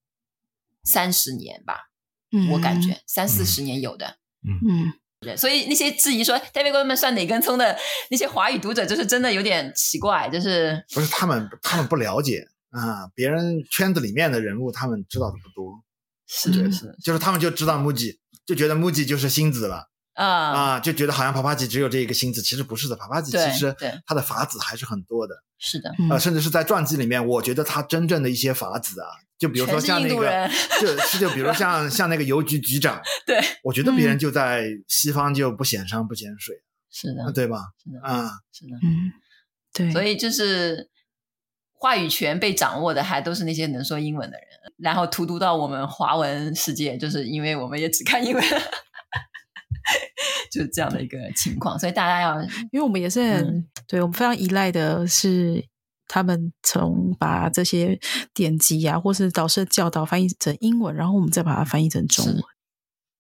[0.84, 1.87] 三十年吧，
[2.32, 4.92] 嗯，我感觉三四十年有的，嗯。
[5.26, 7.76] 嗯，所以那些质疑说 David Goldman 算哪根葱的
[8.08, 15.82] 那些华语读者，就是真的有点奇怪，就是不是他们他们不了解啊，别人圈子里面的人物他们知道的不多，
[16.28, 19.90] 是是是，就是他们就知道 MUJI，就觉得 MUJI 就是星子了。
[20.18, 20.80] 啊啊！
[20.80, 22.96] 就觉得好像帕帕吉只有这一个星子，其实不是的。
[22.96, 25.34] 帕帕吉其实他的法子还是很多的。
[25.58, 30.48] 是的，呃，甚至是在传记里面，我觉得他真正的一些法子啊，就比如说像那个，
[30.80, 36.56] 就是就比如像像那个邮局局长， 对，我觉得别人就在西方就不显山不显水，
[36.90, 37.58] 是的，对吧？
[37.82, 39.12] 是的，啊，是的，嗯，
[39.72, 39.90] 对。
[39.92, 40.88] 所以就是
[41.74, 48.44] 话语权被掌握的还都是那些能说英文的人，然后荼毒到我们华文世界，就是因为我们也只看英文。
[50.50, 52.40] 就是这样的一个情况，所以大家要，
[52.72, 55.64] 因为我们也是很，嗯、对我们非常依赖的是
[56.06, 57.98] 他们从把这些
[58.32, 62.42] 典籍啊，或是导师的教导翻译成英文，然后我们再把它翻译成中文。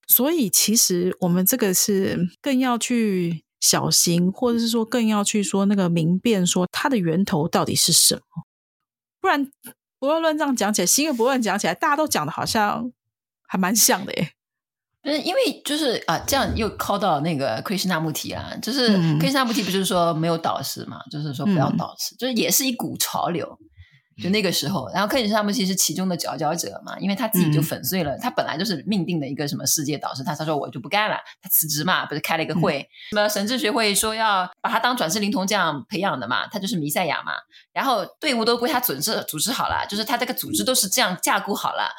[0.06, 8.22] 所以其实我们这个是更要去小心，或者是说更要去说那个明辨，说它的源头到底是什么。
[9.20, 9.50] 不然
[9.98, 12.90] 不要乱这样讲起来，新月不乱讲起来，大家都讲的好像
[13.46, 14.32] 还蛮像的耶。
[15.08, 23.58] 嗯，因为就是啊，这样又靠到那个 Krishnamurti 啊，就是 Krishnamurti 不就是说没有导师嘛，嗯、就是说不要导师，就是也是一股潮流，
[24.22, 37.32] 就那个时候，然后 Krishnamurti 是其中的佼佼者嘛，因为他自己就粉碎了，嗯、他本来就是命定的一个什么世界导师，他他说我就不干了，他辞职嘛，不是开了一个会，什么、嗯、神智学会说要把他当转世灵童这样培养的嘛，他就是弥赛亚嘛，
[37.72, 41.90] 然后队伍都归他组织组织好了，就是他这个组织都是这样架构好了。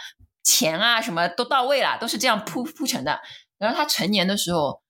[0.49, 3.19] 钱啊，什么都到位了，都是这样铺铺成的。
[3.59, 4.81] 然后他成年的时候，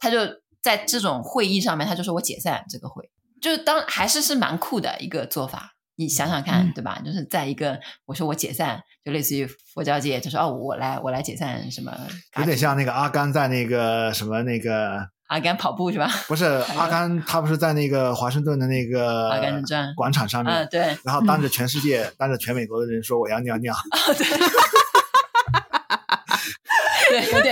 [0.00, 0.18] 他就
[0.60, 3.08] 在这种会议上面，他就说我解散这个会，
[3.40, 5.70] 就是当还是是蛮酷的一个做法。
[5.96, 7.00] 你想想看，嗯、对吧？
[7.04, 11.92] 就是在一个我说我解散，就类似于佛教界，就说哦，我来我来解散什么，
[12.38, 16.10] 有点像那个阿甘在那个什么那个 阿甘跑步是吧？
[16.26, 16.44] 不是
[16.76, 23.72] 阿甘，他不是在那个华盛顿的那个阿甘正传广场上面，嗯、对，然后当着全世界，嗯、当着全美国的人说我要尿尿。
[23.74, 24.26] 哦、对。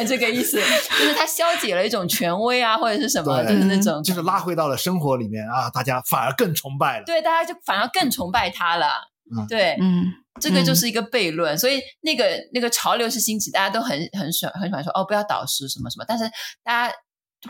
[0.07, 7.05] 这个意思， 就是他消解了一种权威啊，或者是什么，就是那种，就是拉回到了生活里面啊，大家反而更崇拜了。
[7.05, 8.87] 对，大家就反而更崇拜他了。
[9.35, 10.07] 嗯、对，嗯，
[10.41, 11.55] 这个就是一个悖论。
[11.55, 16.25] 嗯、所以那个那个潮流是兴起，大家都很很喜欢很喜欢说哦，不要导师什么什么，但是
[16.62, 16.95] 大家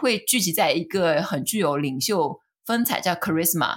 [0.00, 3.76] 会聚集在一个很具有领袖风采叫 charisma，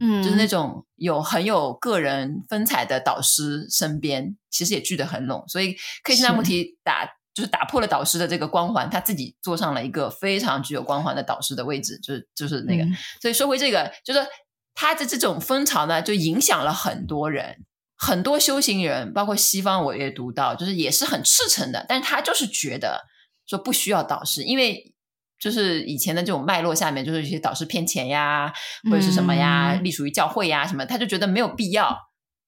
[0.00, 5.44] 嗯，就是那种有很有个人风采的导师身边，其实也聚得很拢。
[5.48, 7.08] 所以可以现在问题打。
[7.38, 12.82] 就是打破了导师的这个光环，他自己坐上了一个非常具有光环的导师的位置，就是就是那个。
[12.82, 14.26] 嗯、所以说回这个，就是
[14.74, 17.58] 他的这种风潮呢，就影响了很多人，
[17.96, 23.04] 很多修行人，包括西方我也读到，就是也是很赤诚的，但是他就是觉得
[23.46, 24.92] 说不需要导师，因为
[25.38, 28.52] 就是以前的这种脉络下面，就是一些导师骗钱呀，
[28.90, 31.96] 或者是什么呀，隶属于教会呀什么，他就觉得没有必要。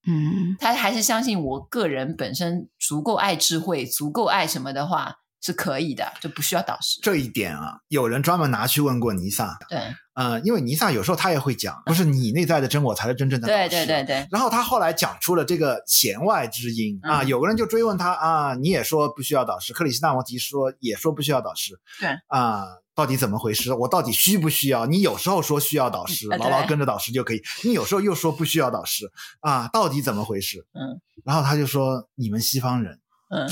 [0.07, 6.99] 嗯，他还是相信我个人本身足够爱智慧，足够爱什么的话是可以的，就不需要导师。
[7.01, 9.57] 这一点啊，有人专门拿去问过尼萨。
[9.69, 9.79] 对，
[10.15, 13.69] 呃，因为尼萨有时候他也会讲，不是你内在的真我才是真正的导师。
[13.69, 14.27] 对对对对。
[14.31, 21.79] 然后他后来讲出了这个弦外之音啊，有个人就追问他啊，你也说不需要导师，克里希那穆提说也说不需要导师。
[21.99, 22.63] 对啊。
[23.01, 23.73] 到底怎么回事？
[23.73, 24.85] 我到底需不需要？
[24.85, 30.67] 你有时候说需要导师，牢牢跟着导师就可以；你有时候又说不需要导师，啊，到底怎么回事？
[30.73, 32.99] 嗯，然后他就说：“你们西方人，
[33.31, 33.49] 嗯，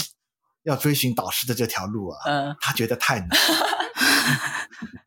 [0.62, 3.30] 要追寻导师的这条路啊，嗯，他觉得太难。”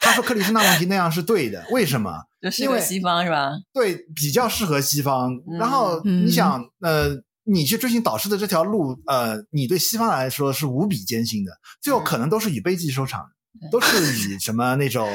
[0.00, 2.12] 他说：“克里希那穆提那样是对的，为什么？
[2.42, 3.52] 就适合西方是吧？
[3.72, 5.40] 对，比较适合西方。
[5.56, 7.10] 然后你想，呃，
[7.44, 13.24] 你去追寻导师的这条路，呃，你对西方来说是无比艰辛的，最后可能都是以悲剧收场。”
[13.70, 15.08] 都是以什么那种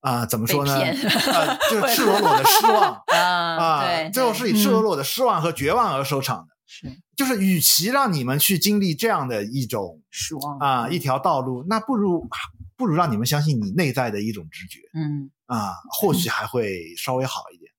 [0.00, 0.26] 啊、呃？
[0.26, 0.74] 怎么说呢？
[0.74, 3.84] 啊呃， 就是赤裸裸的失望 啊！
[3.84, 6.54] 对，最后是以赤裸裸的失望和绝望而收场的。
[6.66, 12.28] 是，就是与其让你们去经历这样的一种失望啊，一条道路，那不如
[12.76, 14.78] 不如让你们相信你内在的一种直觉。
[14.94, 17.70] 嗯啊，或许还会稍微好一点。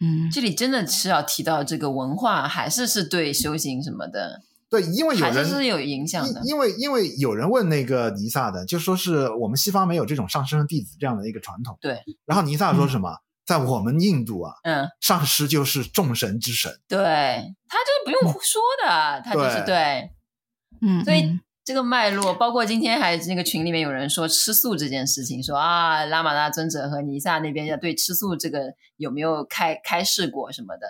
[0.00, 4.42] 嗯，这里真的是要提到这个文化，还是是对修行什么的。
[4.70, 6.42] 对，因为有人是有影响的。
[6.44, 11.78] 因为因为有人问那个尼萨的，就说是我们西方没有这种上师弟子这样的一个传统。
[11.80, 12.02] 对。
[12.26, 13.10] 然后尼萨说什么？
[13.10, 16.98] 嗯、在我们印度啊，嗯，上师就是众神之神，对，
[17.66, 20.10] 他就是不用胡说的，嗯、他就是对，
[20.82, 21.24] 嗯，所以
[21.64, 30.86] 这个脉络，包括今天还那个群里面有人说吃素这件事情，说啊，拉玛拉尊者和尼萨那边要对吃素这个有没有开开示过什么的，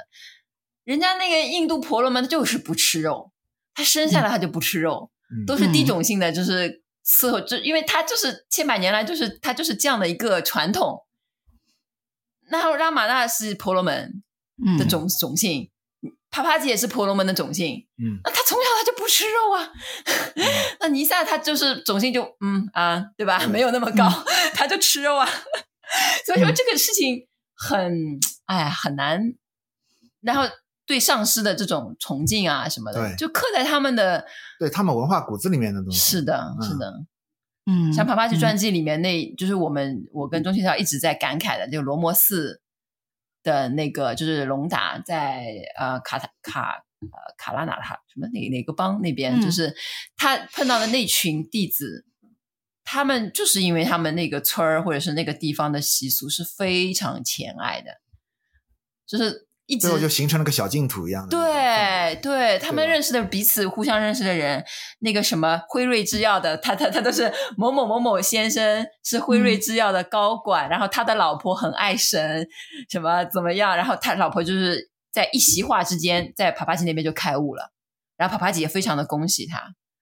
[0.83, 3.31] 人家那个印度婆罗门他就是不吃肉，
[3.79, 6.83] 他生下来他就不吃肉，嗯、都是低种性的，就是。
[7.11, 11.07] 伺候，就因为他就是千百年来就是他就是这样的一个传统。
[12.51, 14.23] 那拉玛纳是婆罗门
[14.79, 15.71] 的种、嗯、种姓，
[16.31, 17.87] 帕帕吉也是婆罗门的种姓。
[17.97, 19.73] 嗯，那他从小他就不吃肉啊。
[20.35, 20.45] 嗯、
[20.81, 23.39] 那尼萨他就是种姓就嗯啊，对吧？
[23.47, 25.27] 没有那么高，嗯、 他就吃肉啊。
[26.27, 29.33] 所以说这个事情很哎很难。
[30.21, 30.43] 然后。
[30.89, 34.27] 对上师的这种崇敬啊什么的，就刻在他们的
[34.59, 35.99] 对他们文化骨子里面的东西。
[35.99, 37.05] 是的，是的，
[37.67, 42.63] 嗯，像帕帕吉传记里面那，就是我们我跟钟庆超一直在感慨的，就罗摩寺
[43.43, 45.45] 的那个，就是龙达在
[45.79, 49.77] 呃卡塔卡呃卡拉纳塔什么哪哪个邦那边，就是
[50.17, 52.07] 他碰到的那群弟子，
[52.83, 57.91] 他们就是因为他们那个村儿或者是那个地方的习俗是非常虔爱的，
[59.07, 59.48] 就是。
[59.77, 61.37] 最后就形成了个小净土一样的。
[61.37, 64.65] 对对，他们认识的彼此互相认识的人，
[65.01, 72.49] 那个什么辉瑞制药的，他他他都是某某某某先生是辉瑞制药的高管，嗯、然后他的老婆很爱神，
[72.89, 77.71] 什么怎么样，然后他老婆就是在一席话之间，在帕帕吉那边就开悟了，
[78.17, 79.59] 然后帕帕吉也非常的恭喜他，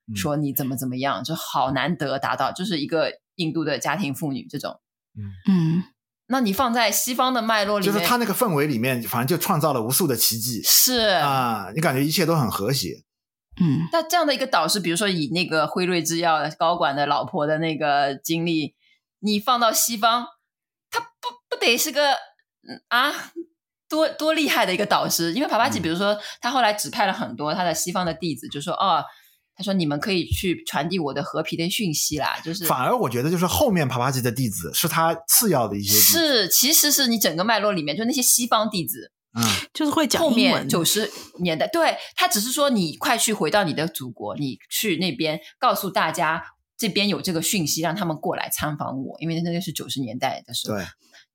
[0.08, 4.80] 嗯、说你怎么怎么样，就好难得达到，就是一个印度的家庭妇女这种，
[5.18, 5.82] 嗯嗯。
[6.28, 10.60] 那你放在西方的脉络里面，就是他那个氛围里面，反正就创造了无数的奇迹。
[10.64, 13.04] 是啊，你感觉一切都很和谐。
[13.60, 18.74] 嗯，那这样的一个导师，比如说以那个辉瑞制药的高管的老婆的那个经历，
[19.20, 20.26] 你放到西方，
[20.90, 22.14] 他不不得是个
[22.88, 23.12] 啊
[23.88, 25.32] 多多厉害的一个导师？
[25.32, 29.04] 因为帕帕吉，比如说他后来指派了很多他的西方的弟子，就说哦。
[29.56, 39.42] 他说：“你们可以去传递我的和平的讯息啦，就是反而我觉得就是后面帕帕吉的弟子是他次要的一些，是其实是你整个脉络里面就那些西方弟子，嗯，
[39.72, 40.32] 就是会讲英文。
[40.32, 46.44] 后面九十年代，对，他只是说你快去回到你的祖国，你去那边告诉大家
[46.76, 50.84] 这边有这个讯息，让他们过来参访我，因为那个是九十年代的时候，对，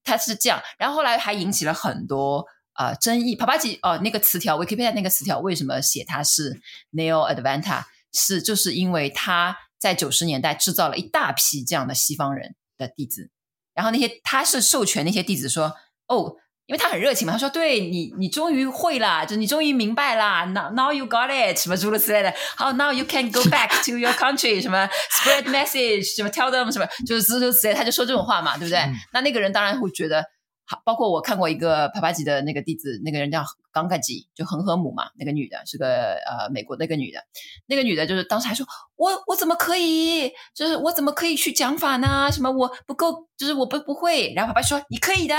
[0.04, 3.36] 他是这样，然后后来还引起了很多呃争议。
[3.36, 6.62] 帕帕吉哦，那个词条，Wikipedia 那个词条为什么写他是
[6.94, 7.82] Neo Advanta？
[8.14, 13.30] 是，就是因为他在九十年代制造了一大批这样的西方人的弟子，
[13.74, 15.74] 然后那些他是授权那些弟子说，
[16.08, 26.72] 哦，因为他很热情嘛，他说，对你，你终于会啦，就你终于明白啦，now now you got it，什么诸如此类的，好，now you can go back to your country，什么 spread message，什么 tell them
[26.72, 28.80] 什么，就是诸如此类，他就说这种话嘛，对不对？
[28.80, 30.26] 嗯、那那个人当然会觉得。
[30.66, 37.22] 好包括我看过一个帕帕吉的那个弟子，那个人叫冈嘎吉，就恒河母嘛，那个女的是个呃美国那个女的，
[37.68, 42.32] 那个女的就是当时还说，我我怎么可以，就是我怎么可以去讲法呢？
[42.32, 44.34] 什么我不够，就是我不不会。
[44.34, 45.36] 然后帕帕说你可以的，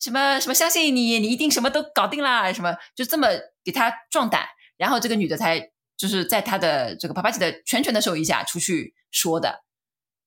[0.00, 3.28] 什么什么相信你，你一定什么都搞定啦，什么就这么
[3.62, 9.62] 给他壮胆，然后这个女的才就是在他的这个帕帕吉的全权的授意下出去说的。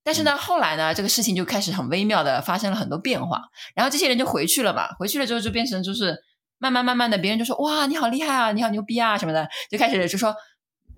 [0.06, 3.42] 但是呢，后来呢，这个事情就开始很微妙的发生了很多变化，
[3.74, 6.13] 然后这些人就回去了嘛，回去了之后就变成就是
[6.58, 10.36] 慢慢慢慢的，别人就说哇，你好厉害啊，你好牛逼啊什么的，就开始就说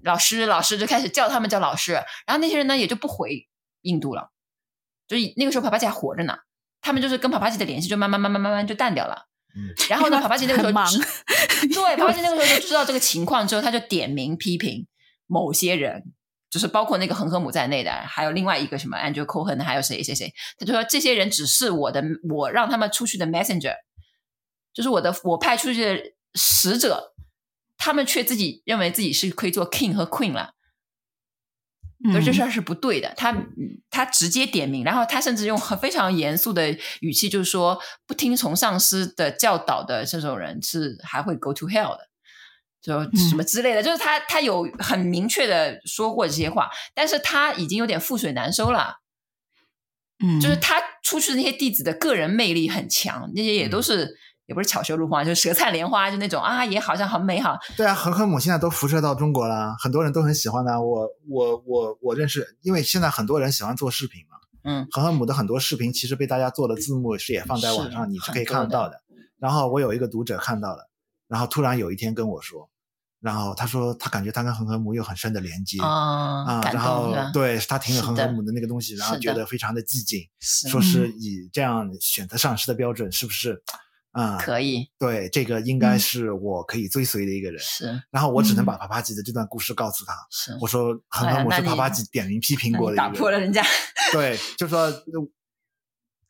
[0.03, 1.93] 老师老师，就开始叫他们叫老师，
[2.25, 3.47] 然后那些人呢也就不回
[3.81, 4.31] 印度了，
[5.07, 6.35] 就那个时候帕帕吉还活着呢，
[6.81, 10.91] 他们就是跟帕帕吉的联系就慢慢慢慢慢慢就淡掉了，嗯，然后呢，帕帕吉那个时候忙
[11.71, 14.87] 对，帕帕吉那个时候就知道这个情况之后，他就点名批评
[15.27, 16.14] 某些人。
[16.55, 23.73] 就是包括那个恒河母在内的，还有另外一个什么 Andrew Cohen，还有谁谁谁，他就说这些人只是我的，我让他们出去的 messenger，
[24.73, 26.01] 就是我的我派出去的
[26.33, 27.13] 使者，
[27.77, 30.53] 他们却自己认为自己是可以做 king 和 queen 了，
[32.13, 33.13] 所以这事儿是不对的。
[33.17, 33.35] 他
[33.89, 42.07] 他直接点名，然后他甚至用很非常严肃的语气，就是说不听从上司的教导的这种人是还会 go to hell 的。
[42.85, 48.97] 就什么之类的，嗯、就是他他有很明确的说过这些话，但是他已经有点覆水难收了。
[50.23, 54.13] 嗯，就是他出去的那些弟子的个人魅力很强，那些也都是、嗯、
[54.45, 57.57] 也不是巧舌如簧，就是舌灿莲花，就那种啊，也好像很美好。
[57.75, 60.79] 对啊，恒河母现在都辐射到中国了，很多人都很喜欢的。
[60.79, 64.37] 我我我我认识，因为现在很多人喜欢做视频嘛。
[64.63, 69.01] 嗯，恒河母的很多视频其实被大家做的字幕，是也放在网上，是你是可以看得到的。
[69.39, 70.89] 然后我有一个读者看到了，
[71.27, 72.69] 然后突然有一天跟我说。
[73.25, 80.21] 然后他说他感觉他跟恒河母有很深的连接啊，啊，然后对他听了恒河母的那个东西，然后觉得非常的寂静，
[80.69, 83.59] 说是以这样选择上师的标准，是不是？
[84.11, 87.59] 啊，可以，对，这个应该是我可以追随的一个人。
[87.59, 90.13] 是，然后我只能把帕帕吉的这段故事告诉他。
[90.29, 93.65] 是，我说恒河母是帕帕吉点名批评过的一个人，打破了人家。
[94.11, 94.93] 对，就说。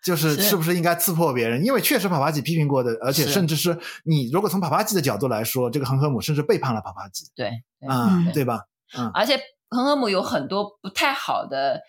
[0.05, 1.65] 就是是不是应该刺破别人？
[1.65, 7.25] 因为确实帕帕吉批评过的，而且甚至是你如果从帕帕吉的角度来说，这个恒河母甚至背叛了帕帕吉。
[7.35, 7.51] 对，
[7.89, 8.61] 嗯，对吧？
[8.95, 11.81] 嗯，而且恒河母有很多不太好的，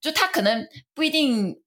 [0.00, 0.64] 就他可能
[0.94, 1.60] 不一定。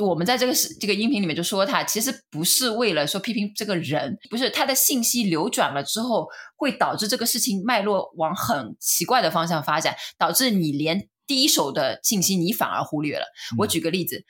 [0.00, 13.24] 我们在这个是这个音频里面就说他其实不是为了说批评这个人，不是他的信息流转了之后会导致这个事情脉络往很奇怪的方向发展，导致你连第一手的信息你反而忽略了。
[13.58, 14.24] 我举个例子。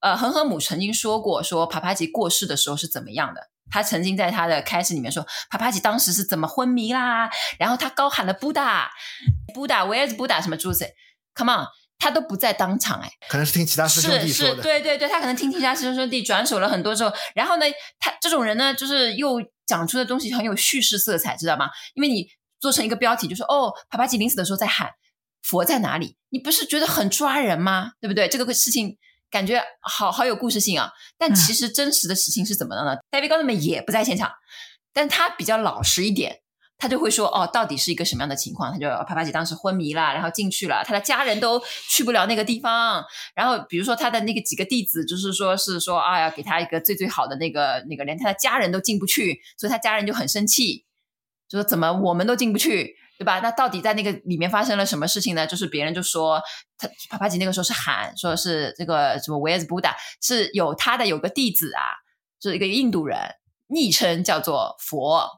[0.00, 3.40] 呃，恒河母曾经说过，说帕帕吉过世的时候是怎么样的？
[3.70, 7.28] 他曾经在他的开始里面说，帕帕吉当时是怎么昏迷啦？
[7.58, 8.90] 然后他高喊了布达，
[9.52, 10.40] 布达，Where's 布达？
[10.40, 10.88] 什么诸子
[11.34, 11.66] ？Come on，
[11.98, 14.54] 他都不在当场哎，可能是听其他师兄弟说的。
[14.54, 17.66] 是是，对对对，他可能听其他师兄兄弟转手了很多之后，然后呢，
[17.98, 21.68] 他这种人呢，就是又讲出的东西很有叙事色彩，知道吗？
[21.94, 22.26] 因为你
[22.60, 24.92] 做成一个标题，就说哦，帕帕吉临死的时候在喊
[25.42, 26.16] 佛在哪里？
[26.30, 27.90] 你不是觉得很抓人吗？
[28.00, 28.28] 对不对？
[28.28, 28.96] 这个事情。
[29.30, 32.96] 感觉好好有故事性啊，但其实真实的事情是怎么的呢？
[33.10, 34.30] 戴维高德曼也不在现场，
[34.92, 36.40] 但他比较老实一点，
[36.78, 38.72] 他就会说哦，到底是一个什么样的情况？
[38.72, 43.04] 他就帕帕姐当时昏迷了，然后进去了，他的家人都去不了那个地方。
[43.34, 50.84] 然后比如说他的那个几个弟子，就是说是说啊，要给他一个最最好的那个那个，连他的家人都进不去，所以他家人就很生气，
[51.48, 52.96] 就说怎么我们都进不去。
[53.18, 53.40] 对吧？
[53.40, 55.44] 那到底在那个里面发生了什么事情呢？
[55.44, 56.40] 就是别人就说
[56.78, 59.92] 他帕帕吉那个时候是喊说是这个什么 Where's Buddha
[60.22, 61.82] 是有他的有个弟子啊，
[62.38, 63.18] 就是一个印度人，
[63.66, 65.28] 昵称叫做佛、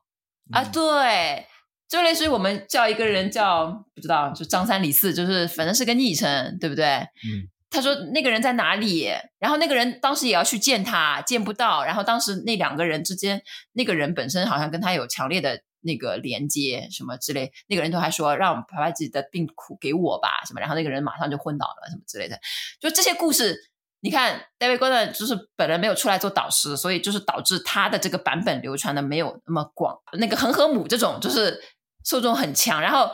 [0.53, 1.47] 嗯、啊，对，
[1.89, 6.85] 就类似于我们叫一个人叫不知道就张三李四，就是反正是个昵称，对不对？
[6.87, 7.49] 嗯。
[7.70, 9.09] 他说那个人在哪里？
[9.39, 11.85] 然后那个人当时也要去见他，见不到。
[11.85, 13.41] 然后当时那两个人之间，
[13.72, 15.62] 那个人本身好像跟他有强烈的。
[15.83, 22.39] 那个连接什么之类，那个人都还说让帕帕吉的病苦给我吧什么，然后那个人马上就昏倒了什么之类的，
[22.78, 23.57] 就这些故事，
[24.01, 29.97] 你看戴维·戈登就是本人没有出来做导师，所以就是导致他的这个版本流传的没有那么广。
[30.18, 31.61] 那个恒河母这种就是
[32.05, 33.11] 受众很强，然后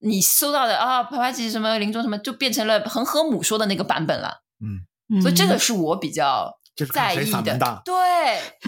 [0.00, 4.42] 你搜到的啊帕帕吉什么临终什么，就变成了恒河母说的那个版本了。
[4.60, 6.58] 嗯，所以这个是我比较。
[6.76, 7.94] 就是在意的，对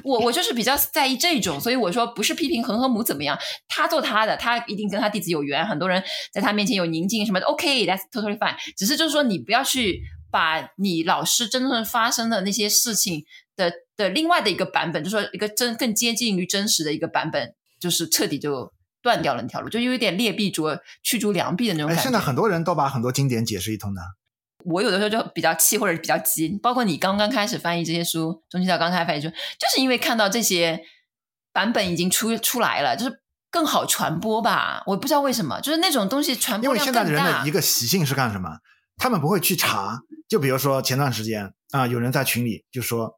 [0.04, 3.36] 我我就是比较在意这种，所以我说不是批评恒河母怎么样，
[3.68, 6.02] 他做他的，他一定跟他弟子有缘，很多人
[6.32, 8.54] 在他面前有宁静什么的，OK，that's totally fine。
[8.76, 10.00] 只是就是说，你不要去
[10.30, 13.24] 把你老师真正发生的那些事情
[13.57, 20.68] 的的另外的一个版本，就是说一个真更接近于真实的一个版本，就是彻底就断掉了那条路，就有点劣币逐
[21.02, 22.02] 驱逐良币的那种感觉。
[22.04, 24.00] 现在很多人都把很多经典解释一通的。
[24.66, 30.82] 我有的时候就比较气，或者比较急，包括你刚刚开始翻译这些书，中期道刚开始翻译书，就是因为看到这些
[31.52, 34.82] 版本已经出出来了，就是更好传播吧。
[34.86, 36.68] 我不知道为什么，就是那种东西传播。
[36.68, 38.58] 因为现在的人的一个习性是干什么？
[38.96, 40.00] 他们不会去查。
[40.28, 43.12] 就比如说前段时间啊、呃，有人在群里就说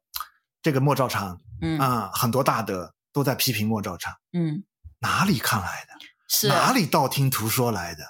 [0.61, 4.65] 这个莫兆昌，嗯啊、呃，很多大德都在批评莫兆昌，嗯，
[5.01, 5.95] 哪里看来的？
[6.29, 8.05] 是哪里道听途说来的？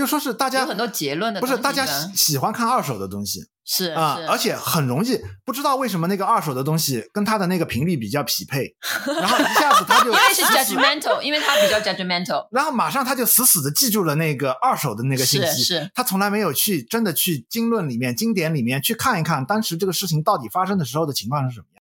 [0.00, 8.74] 就说是大家有很多结论的，不是大家喜喜欢看二手的东西，是啊、呃，而且很容易不知道为什么那个二手的东西跟他的那个频率比较匹配，
[9.20, 21.82] 然后一下子他就因为是 judgmental，因为他比较 judgmental，然后马上他就死死的记住了那个二手的那个信息，是，是他从来没有去真的去经论里面经典里面去看一看当时这个事情到底发生的时候的情况是什么样。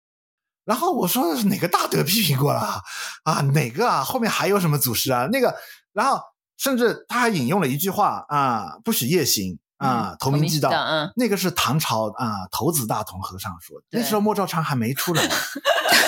[0.65, 2.81] 然后我说的是哪个大德批评过了
[3.25, 3.41] 啊？
[3.53, 4.05] 哪个啊？
[4.05, 5.29] 后面还有什么祖师啊？
[5.33, 5.53] 那个，
[5.93, 6.21] 然后。
[6.57, 10.70] 甚至他还引用了一句话啊，“不许夜行啊，投名记道。
[10.70, 13.86] 嗯”那个是唐朝啊，头子大同和尚说的。
[13.90, 15.28] 那时候莫照昌还没出来，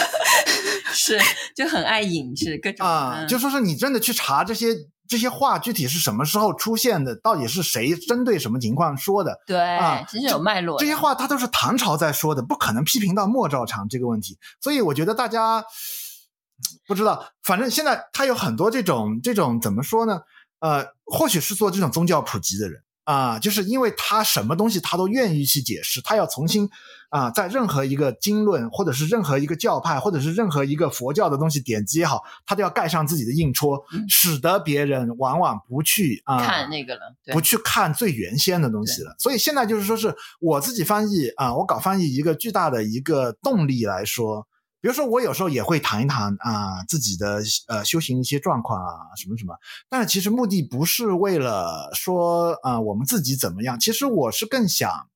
[0.95, 1.21] 是
[1.55, 4.69] 就很爱引，是各种啊，就说是你真的去查这些
[5.09, 9.37] 这些话具体是什么时候出现的，到底是谁针对什么情况说的？
[9.47, 10.79] 对啊，其实有脉络。
[10.79, 14.39] 这些话他都是唐朝在说的，不可能批评到莫照昌这个问题。
[14.61, 15.65] 所以我觉得大家
[16.89, 20.21] 不知道，反正现在他有很多这种这种怎么说呢？
[20.61, 26.69] 呃，或许是做这种宗教普及的人啊、呃，就是因为他什么东西他都愿意去解释，他要重新
[27.09, 37.01] 啊、呃，在任何一个经论或者是任何一个教派或者是任何一个佛教的东西典籍也好，他都要盖上自己的印戳，嗯、使得别人往往不去啊、呃、看那个了，
[37.33, 39.15] 不去看最原先的东西了。
[39.19, 44.49] 所以现在就是说是我自己翻译啊、呃，我搞翻译一个巨大的一个动力来说，
[44.81, 49.57] 比如说，我有时候也会谈一谈啊、呃、自己的呃修行一些状况啊什么什么，
[49.89, 55.09] 但是其实目的不是为了说啊、呃、我们自己怎么样，其实我是更想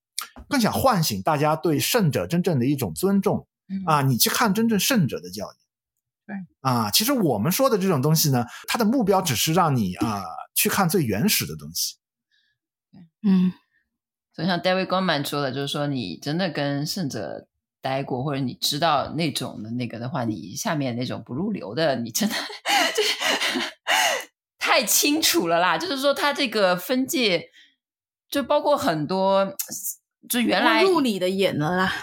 [0.49, 3.47] 更想唤醒大家对圣者真正的一种尊重
[3.85, 5.55] 啊、呃，你去看真正圣者的教义，
[6.25, 6.35] 对。
[6.59, 11.95] 啊，其实我们说的这种东西呢，它的目标只是让你啊、呃、去看最原始的东西，
[13.23, 13.53] 嗯，
[14.33, 17.47] 所以像 David Goleman 说的，就是说你真的跟圣者。
[17.81, 23.03] 待过或者你知道那种的那个的话，你下面那种不入流的，你真的就
[24.59, 25.77] 太清楚了啦。
[25.77, 27.49] 就是说，他这个分界
[28.29, 29.55] 就包括很多，
[30.29, 31.93] 就原来入你的眼了啦。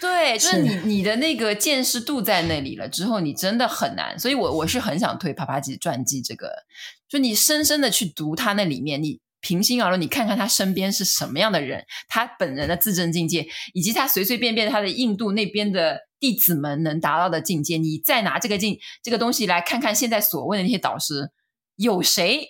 [0.00, 4.18] 对，就是你你的那个见识度在那里了之后，你真的很难。
[4.18, 6.64] 所以我我是很想推帕帕吉传记这个，
[7.08, 9.20] 就你深深的去读它那里面你。
[9.44, 21.30] 平心而论，你看看他身边是什么样的人，他本人的自证境界，以及他随随便便他的印度那边的弟子们能达到的境界，你再拿这个境这个东西来看看现在所谓的那些导师，
[21.76, 22.48] 有谁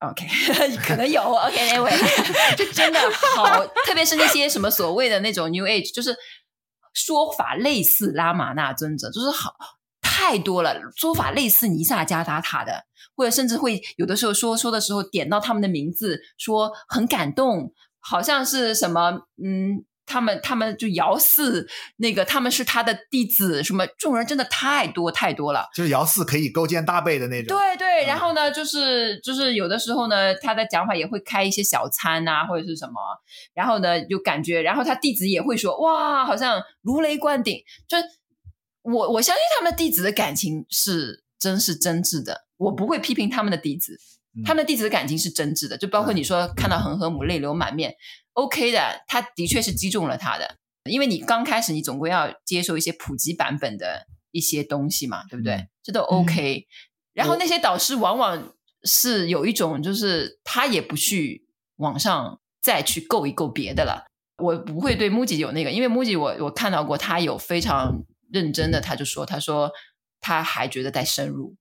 [0.00, 0.26] ？OK，
[0.82, 2.98] 可能有 OK，Anyway，就真的
[3.36, 6.16] 好，特别是那些什么所谓的那种 New Age，就是
[6.92, 9.54] 说法类似拉玛那尊者，就是好。
[10.28, 12.84] 太多了，说法类似尼萨加达塔的，
[13.16, 21.66] 或者甚至会有的时候说说的时候点到他们的名字，说很感动，好像是什么，嗯，他们他们就姚四
[21.96, 27.56] 那个他们是他的弟子，什么这种人真的太多太多了，就是姚四可以勾肩搭背的那种。
[27.56, 33.00] 对对，然后呢，就是就是有的时候呢，他的讲法也会开一些小餐啊，或者是什么，
[33.54, 37.96] 然后呢就感觉，然后他弟子也会说，哇，好像如雷贯顶，就。
[38.92, 44.00] 我我相信他们的弟子的感情是真是真挚的，我不会批评他们的弟子，
[44.46, 47.94] 他们的弟子的感情是真挚的，就包括你说看到恒河母泪流满面
[48.32, 55.68] ，OK 的，他的确是击中了他的，因为你刚开始你总归要接受一些普及版本的一些东西嘛，对不对？
[55.82, 56.66] 这都 OK。
[57.12, 64.06] 然后那些导师往往是有一种就是他也不去网上再去够一够别的了，
[64.38, 68.04] 我不会对木吉有那个，因为木吉我我看到过他有非常。
[68.30, 69.70] 认真的，他就说：“他说
[70.20, 71.56] 他还觉得在深入，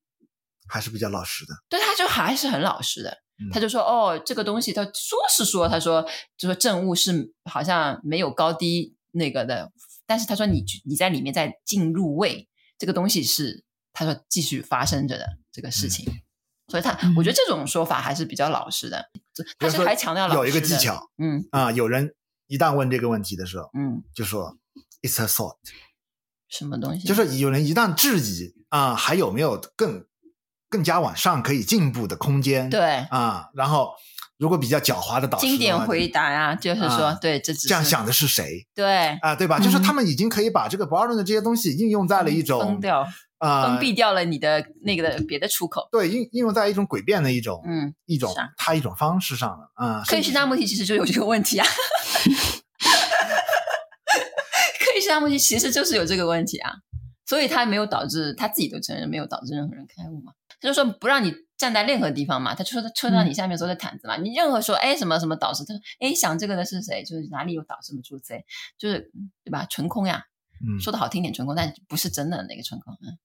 [0.68, 1.54] 还是比较老实的。
[1.70, 3.24] 对，他就还是很老实的。
[3.40, 6.04] 嗯、他就说：哦，这个东西，他说是说，他说
[6.38, 9.72] 就说政务是好像没有高低那个的，
[10.06, 13.64] 但是他说你你在里面在进入位，这个东西是
[13.94, 16.06] 他说继续发生着的这个事情。
[16.10, 16.22] 嗯、
[16.68, 19.10] 所以他、嗯、我觉得这种说法还是比较老实的。
[19.60, 22.16] 他是还强调老实有一个技巧，嗯啊，有人
[22.48, 24.58] 一旦问这个问题的时候，嗯，就说
[25.04, 25.58] It's a thought。”
[26.50, 27.08] 什么东西？
[27.08, 30.06] 就是有人一旦质疑啊，还有没有更
[30.70, 32.70] 更加往上可以进步的空间？
[32.70, 33.92] 对啊，然后
[34.38, 38.68] 如果比较狡猾的导师，经典回答呀、啊，就是说，啊、对，这这样想的是谁？
[38.76, 39.58] 对啊，对吧？
[39.60, 43.08] 嗯、就是他们已经可以把这个不二论的这些东西应用在了一种封掉
[43.40, 45.88] 啊，封闭掉了你的那个的别的出口。
[45.92, 50.04] 对，应应用在一种诡辩的一种嗯一种他一种方式上了啊。
[50.06, 51.66] 克里希那穆提其实就有这个问题啊。
[55.08, 56.74] 释迦牟尼其实就是有这个问题啊，
[57.26, 60.34] 所以他没有导致他自己都承认没有导致任何人开悟嘛。
[60.60, 67.04] 他就说不让你站在任何地方嘛，他就说他车到你下面说的毯子嘛，嗯、你任何说哎什么什么导师，他说哎想这个的是谁？
[67.04, 68.44] 就是哪里有导师么出谁？
[68.78, 69.12] 就是
[69.44, 69.66] 对吧？
[69.70, 70.24] 纯空呀，
[70.68, 72.94] 嗯，说的好听点纯空，但不是真的那个纯空。
[73.02, 73.18] 嗯，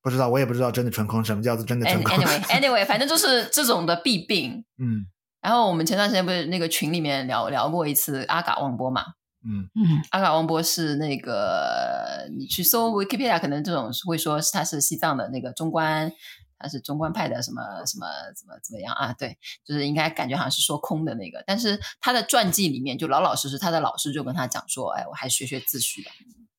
[0.00, 2.16] 不知道，我也不知道真的纯空什么叫做真的纯空。
[2.18, 4.64] Anyway，Anyway，反正就是这种的弊病。
[4.78, 5.06] 嗯，
[5.40, 9.04] 然后我们前段时间不是那个群里面聊聊过一次阿嘎旺波嘛。
[9.44, 16.12] 嗯嗯，阿卡旺波是那个，你去搜 Wikipedia，可能这种会说是他是西藏的那个中观，
[16.58, 19.12] 他是中观派的什么什么怎么怎么样啊？
[19.12, 26.10] 对，就是应该感觉好像是说空的那个，但是他的传记里面就老老实实，他的老师就跟他讲说，哎，我还学学自序的，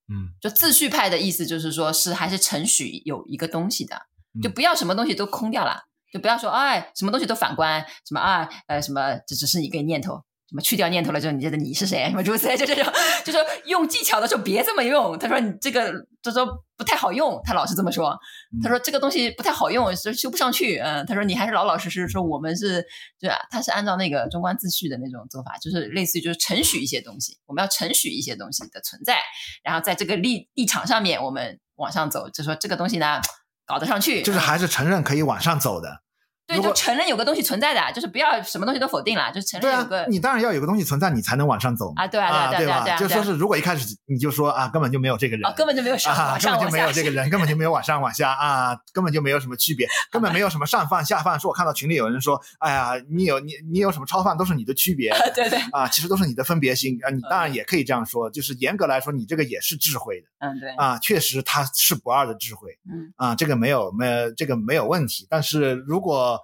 [0.08, 4.04] 嗯，就自序派的意思就是说是还是承许有一个东西的，
[4.42, 10.24] 就不要什么东西都空掉了，就不要说哎什么东西都反观，什么啊呃什么这只是一个念头。
[10.50, 12.10] 什么去掉念头了之后，你觉得你是谁？
[12.10, 12.92] 什么诸如此类，就这种，
[13.24, 15.18] 就说用技巧的时候别这么用。
[15.20, 15.94] 他说你这个，
[16.24, 17.40] 他说不太好用。
[17.44, 18.18] 他老是这么说。
[18.64, 20.80] 他说这个东西不太好用，是修不上去。
[20.80, 22.84] 嗯，他说你还是老老实实说，我们是
[23.20, 23.38] 对吧？
[23.52, 29.20] 他是按照那个中观自序的那种做法，就是类似于就是承许一些东西，我们要承许一些东西的存在，
[29.64, 33.22] 然后在这个立立场上面，我们往上走，就说这个东西呢
[33.68, 36.02] 搞得上去，就是还是承认可以往上走的。
[36.50, 40.06] 对，就承认有个东西存在的，就是不要什么东西都否定了，就承认有个。
[40.08, 42.08] 你当然要有个东西存在，你才能往上走啊！
[42.08, 42.98] 对啊，对啊，对吧？
[42.98, 51.40] 就说是如果一开始你就说啊，根本就没有这个人，根本就没有上往上根本就没有这个人，根本就没有往上往下啊，根本就没有什么区别， 根本没有什么上放下放。
[51.40, 57.10] 说我看到群里有人说，哎呀，你有你你有什么超放都是你的区别， 对对啊，其实都是你的分别心啊。
[57.12, 65.28] 你当然也可以这样说，就是严格来说，你这个也是智慧的，嗯，对啊，确实它是不二的智慧，嗯啊，这个没有没有这个没有问题。
[65.30, 66.39] 但是如果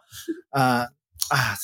[0.52, 0.88] 呃。
[1.30, 1.58] 啊，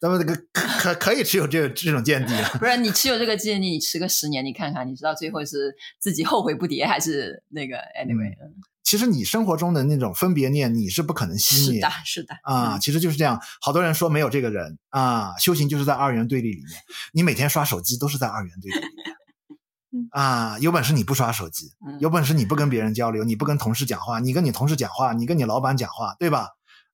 [0.00, 2.48] 咱们这个可可以持有这这种见地了。
[2.58, 8.32] 不是你持有这个见地，你持个十年，你看看，你知道最后是自己后悔不迭，还是那个 anyway？
[8.42, 11.80] 嗯，其实你生活中的那种分别念，你是不可能熄灭。
[11.80, 13.40] 的，是的啊，嗯，其实就是这样。
[13.60, 16.82] 好多人说没有这个人啊，修行就是在二元对立里面。
[17.12, 20.08] 你每天刷手机都是在二元对立里面。
[20.10, 26.48] 啊，有本事你不刷手机，有本事你不跟别人交流，你不跟同事讲话，你跟你同事讲话，你跟你老板讲话，对吧？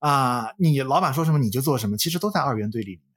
[0.07, 3.14] 啊，你老板说什么你就做什么，其实都在二元对立里面。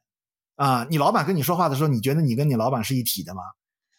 [0.56, 3.42] 啊，你老板跟你说话的时候，你觉得你跟你老板是一体的吗？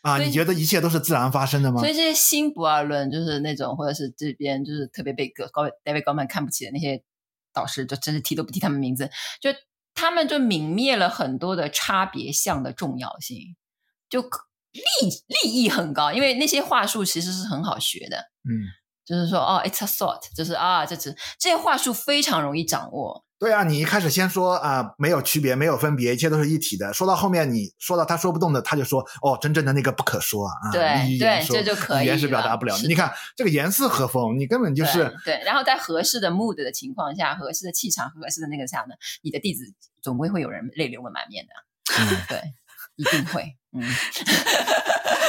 [0.00, 1.80] 啊，你觉得一切都是自然发生的吗？
[1.80, 7.02] 所以这些新不二论就是那种，或者是这边就是特别被高 David Goldman 看不起的那些
[7.52, 9.50] 导师，就真是提都不提他们名字，就
[9.94, 13.54] 他们就泯灭了很多的差别项的重要性，
[14.08, 14.80] 就利
[15.26, 18.30] 利益很高，因为那些话术其实是很好学的。
[18.48, 18.64] 嗯。
[19.08, 23.24] 就是说，哦，it's a thought，就是啊，这只这些话术非常容易掌握。
[23.38, 26.92] 对啊，你一开始先说啊，没有区别，没有分别，一切都是一体的。
[26.92, 30.52] 说到后面，你说到他说不动的，他就说，哦，真正的那个不可说啊。
[30.70, 32.04] 对对，这就可以。
[32.04, 32.86] 语言是表达不了的。
[32.86, 35.44] 你看这个严丝合缝，你根本就是对，对。
[35.44, 39.64] 然后在合适的 mood 的情况下，合适的气场，合适的那个下呢，你的弟子
[40.02, 41.52] 总归会有人泪流满面的。
[41.96, 42.42] 嗯，对，
[42.98, 43.56] 一定会。
[43.72, 43.82] 嗯。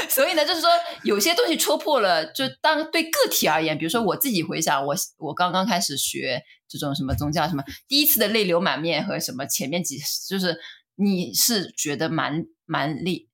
[0.10, 0.70] 所以呢，就是说
[1.04, 9.98] 有些东西戳破了，就当对个体而言，比如说我自己回想，我我刚刚开始学这种什么宗教，什么第一次的泪流满面和什么前面几，
[10.28, 10.60] 就是
[10.96, 13.30] 你是觉得蛮蛮厉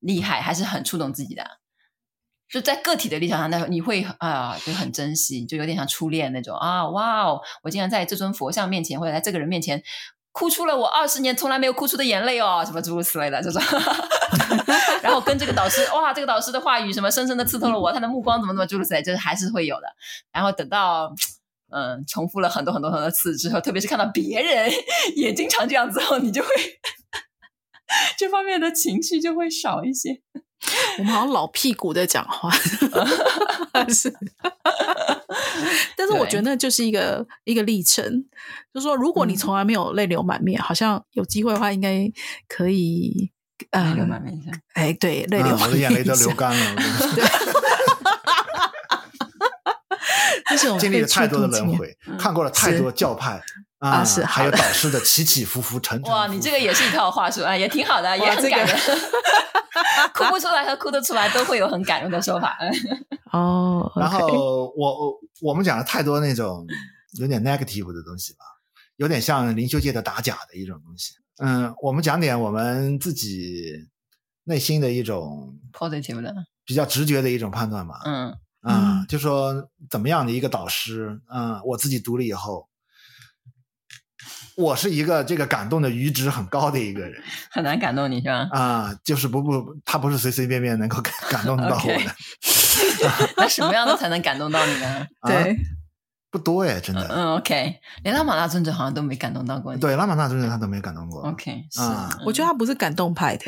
[0.00, 1.44] 厉害，还是很触动自己的？
[2.48, 9.82] 就在个体的立场上，那你会啊，就很珍惜，就有点像初恋那种啊，哇哦，我竟然在这尊佛像面前，或者在这个人面前。
[10.34, 13.62] 哭出了我二十年从来没有哭出的眼泪哦，什么诸如此类的这种，
[15.00, 19.86] 然后跟这个导师，哇，这个导师的话语什么深深的刺痛了我，他的目光怎么怎么诸如此类，就是还是会有的。
[20.32, 21.14] 然后等到
[21.70, 24.68] 嗯重复了很多很多很多次之后，特别是看到别人
[25.14, 26.48] 也经常这样之后，你就会
[28.18, 30.20] 这方面的情绪就会少一些。
[30.98, 32.50] 我们好像老屁股在讲话，
[33.88, 34.12] 是。
[35.96, 38.04] 但是我觉得那就是一个一个历程，
[38.72, 42.10] 就是说，如果你从来没有泪流满面，好像有机会的话，应该
[42.48, 43.30] 可以
[43.72, 44.50] 泪流满面一下。
[44.74, 46.82] 哎，对，泪流满面，我的眼泪都流干了。
[50.78, 53.42] 经历了太多的轮回，看过了太多教派
[53.84, 56.10] 啊，是还有导师的起起伏伏、沉沉。
[56.10, 58.76] 哇，你这个也是一套话术啊，也挺好的，也很感人。
[60.14, 62.56] 哭不出来和哭得出来都会有很感人的说法。
[63.32, 66.66] 哦， 然后我我我们讲了太多那种
[67.18, 68.44] 有点 negative 的东西吧，
[68.96, 71.12] 有点像灵修界的打假的一种东西。
[71.38, 73.86] 嗯，我们讲点我们自己
[74.44, 78.00] 内心的一种 positive 的，比较直觉的一种判断吧。
[78.06, 82.66] 嗯啊，就说怎么样的一个导师，嗯，我自己读了以后。
[84.56, 88.48] 我是一个这个感动的阈值很高的一个人，很难感动你是吧？
[88.52, 92.14] 啊，就是不不，他不是随随便便能够感 感动得到我的。
[93.36, 95.06] 那什么样的才能感动到你呢？
[95.26, 95.56] 对，
[96.30, 97.06] 不多哎，真的。
[97.10, 99.80] 嗯，OK，连拉玛那尊者好像都没感动到过你。
[99.80, 101.22] 对，拉玛那尊者他都没感动过。
[101.28, 103.46] OK，啊，我觉得他不是感动派的，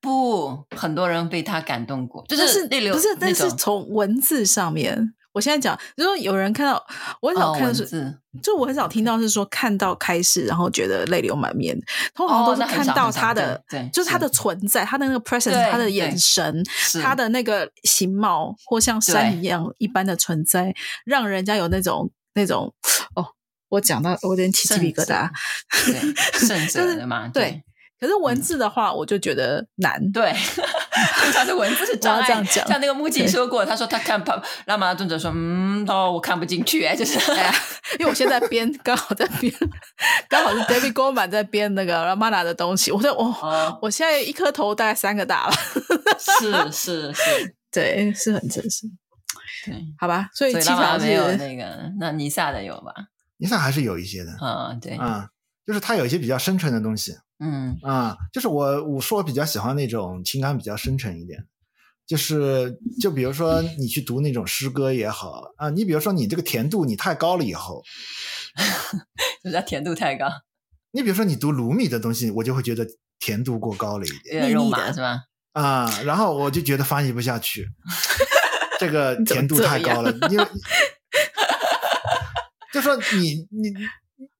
[0.00, 5.14] 不，很多人被他感动过，就是那不是，但是从文字上面。
[5.34, 6.80] 我现在讲，就是说有人看到，
[7.20, 11.76] 我很少看到是，哦、就我很少听到是说看到开始，然后觉得泪流满面。
[12.14, 16.64] 通常都是看到他的，哦、对，就是他的存在，他的那个 presence，他的眼神，
[17.02, 20.72] 他的那个形貌，或像山一样一般的存在，
[21.04, 22.72] 让人家有那种那种
[23.16, 23.26] 哦，
[23.70, 25.28] 我讲到我有点起鸡皮疙瘩，
[26.46, 27.64] 圣者的嘛，对。
[28.00, 29.98] 可是文字的话，我就觉得难。
[30.12, 30.34] 嗯、
[30.94, 32.26] 对， 他的文字是障碍。
[32.26, 37.52] 这样讲，像那个木槿说过，他说他看帕拉玛拉尊者说，嗯，哦，我看不进去，哎，就是， 哎，
[37.98, 39.52] 因为我现在编，刚好在编，
[40.28, 42.90] 刚好是 David Goldman 在编那个拉玛那的东西。
[42.92, 45.52] 我说，哦，哦我现在一颗头大概三个大了。
[46.18, 48.86] 是是是，对，是很真实。
[49.66, 52.92] 对，好吧，所以基本上没有那个，那尼萨的有吧？
[53.38, 54.32] 尼萨还是有一些的。
[54.40, 55.28] 嗯，对，嗯。
[55.66, 61.44] 就是他有一些比较深沉的东西，嗯啊，就是我我说我比较喜欢那种情感比较深沉一点，
[62.06, 67.82] 就是就比如说你去读那种诗歌也好啊，你比如说你这个甜度你太高了以后，
[69.42, 70.26] 什么叫甜度太高？
[70.92, 72.86] 你比如说，你读鲁米的东西，我就会觉得
[73.18, 75.24] 甜度过高了一点，有点肉麻是吧？
[75.52, 77.68] 啊、呃，然后我就觉得翻译不下去，
[78.78, 80.46] 这个甜度太高了，因为
[82.72, 83.74] 就说你你。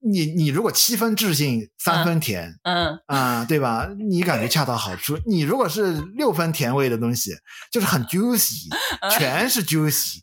[0.01, 3.89] 你你如果七分质性，三分甜，嗯啊、呃，对吧？
[4.11, 5.19] 你感觉恰到好处。
[5.27, 7.33] 你如果是六分甜味的东西，
[7.73, 8.69] 就是很 juicy，
[9.17, 10.19] 全是 juicy，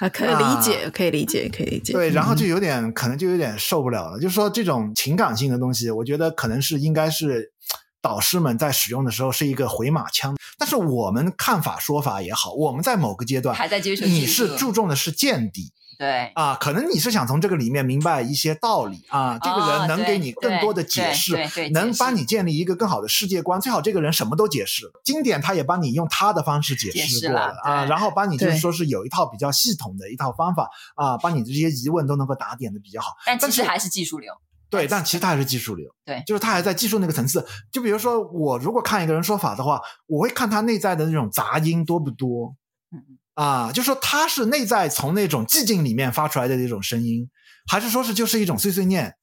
[0.00, 1.92] 啊，可以理解，可以理解，可以理解。
[1.92, 4.18] 对，然后就有点可能就有点受不了了。
[4.18, 7.52] 就是说这种情感性的东西，我觉得可能是应该是
[8.00, 10.36] 导师们在使用的时候是一个回马枪。
[10.58, 15.72] 但是我们看法说法也好，我们在某个阶段还在接受，你是注重的是见底。
[16.02, 21.38] 对啊，可能你是想从这个里面明白一些道理啊，这个人能给你更多的解释，
[21.70, 23.60] 能帮你建立一个更好的世界观。
[23.60, 33.14] 最好这个人什么都解释，经典他也帮你用他的方式解释过了，啊，然后帮你就是说是有一套比较系统的一套方法啊，帮你这些疑问都能够打点的比较好。
[33.24, 34.34] 但其实还是技术流，
[34.70, 37.46] 对，但其实他还是技术流，对，就是他还在技术那个层次。
[37.70, 42.56] 就比如说我如果看一个人说法的话，我会看他内在的那种杂音多不多。
[42.90, 43.21] 嗯。
[43.34, 47.30] 啊，就说他是内在从那种寂静里面发出来的那种声音，
[47.66, 49.16] 还是说是就是一种碎碎念？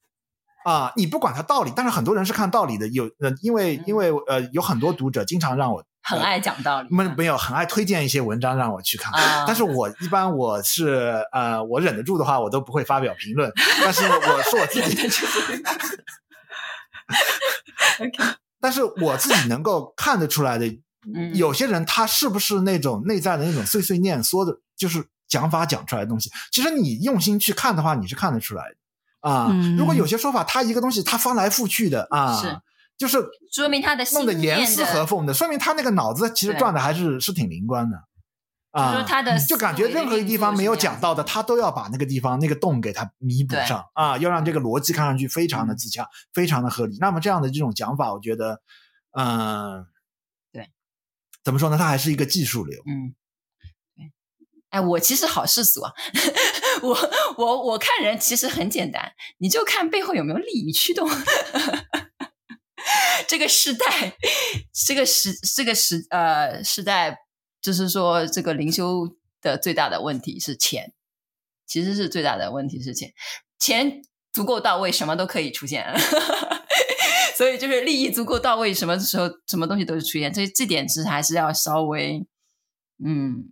[0.64, 2.86] 啊，你不管他道理，但是很多人是看道理的。
[2.88, 13.50] 有呃，因为因为呃，有很多读者经常让我很爱讲道理，没没有很爱推荐一些文章让我去看，啊、但是我一般我是呃，我忍得住的话，我都不会发表评论。
[13.82, 15.08] 但是我是我自己.
[18.60, 20.66] 但是我自己能够看得出来的。
[21.14, 26.30] 嗯，有些人他是不是那种内在的那种碎碎念说的，就是讲法讲出来的东西？
[26.52, 29.48] 其实你用心去看的话，你是看得出来的啊。
[29.50, 32.60] 嗯、如果有些说法，他一个东西他翻来覆去的啊，是
[32.98, 33.16] 就是
[33.50, 37.96] 说明他的弄得严丝合缝的，说明他那个脑子其实转的还是是挺灵光的
[38.72, 38.92] 啊。
[38.92, 46.98] 说他的就感觉任何一个地方没有讲到的，他都要把那个地方那个洞给他弥补上啊，要让这个逻辑看上去非常的自洽，非常的合理。
[47.00, 48.60] 那么这样的这种讲法，我觉得，
[49.12, 49.86] 嗯。
[51.42, 51.78] 怎么说呢？
[51.78, 52.82] 他还是一个技术流。
[52.86, 53.14] 嗯，
[53.96, 54.12] 对。
[54.70, 55.92] 哎，我其实好世俗啊。
[56.82, 56.96] 我
[57.36, 61.08] 我我看人其实很简单，你就看背后有没有利益驱动。
[63.28, 64.16] 这个时代，
[64.72, 67.18] 这个时这个时呃时代，
[67.60, 70.92] 就是说这个灵修的最大的问题是钱，
[71.66, 73.12] 其实是最大的问题是钱。
[73.58, 75.84] 钱足够到位，什么都可以出现。
[77.40, 82.26] 所以就是利益足够到位，什么时候什么东西都是出现，所以这点其实还是要稍微，
[83.02, 83.44] 嗯，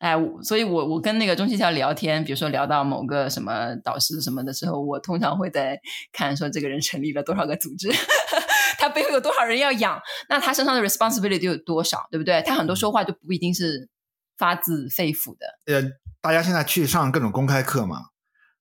[0.00, 5.80] 哎，所以我我跟那个钟希乔聊天，比如说聊到某个什么导师什么的时候，我通常会在
[6.12, 7.88] 看说这个人成立了多少个组织，
[8.78, 9.98] 他背后有多少人要养，
[10.28, 12.42] 那他身上的 responsibility 有多少，对不对？
[12.42, 13.88] 他很多说话就不一定是
[14.36, 15.46] 发自肺腑的。
[15.72, 15.90] 呃，
[16.20, 18.08] 大家现在去上各种公开课嘛，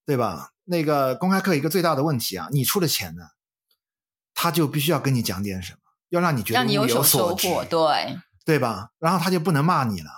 [0.06, 0.52] 对吧？
[0.64, 3.24] 那个公开课一个最大的问题啊，你出的钱呢？
[4.36, 5.80] 他就必须要跟你讲点什么，
[6.10, 8.90] 要让你觉得你有所收获，对对吧？
[9.00, 10.12] 然后他就不能骂你了，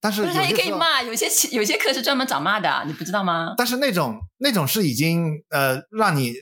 [0.00, 1.02] 但是，是他也可以骂。
[1.02, 3.52] 有些有些课是专门找骂的，你不知道吗？
[3.58, 6.32] 但是那种那种是已经呃让你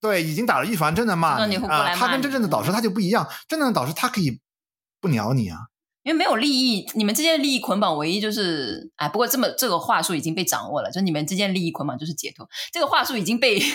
[0.00, 3.26] 对已经打了预防针的骂你啊，他跟真正的导师他就不一样。
[3.48, 4.40] 真正的导师他可以
[5.00, 5.68] 不鸟你啊，
[6.06, 13.60] 因为没有利益，你们之间的利益捆绑唯一就是哎，不过这么这个话术已经被掌握了，就你们之间利益捆绑就是解脱，这个话术已经被。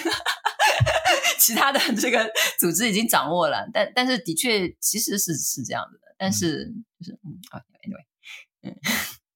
[1.38, 8.05] 其他的这个组织已经掌握了，但但是的确其实是是这样子的，但是就是嗯好，anyway，
[8.61, 8.75] 嗯，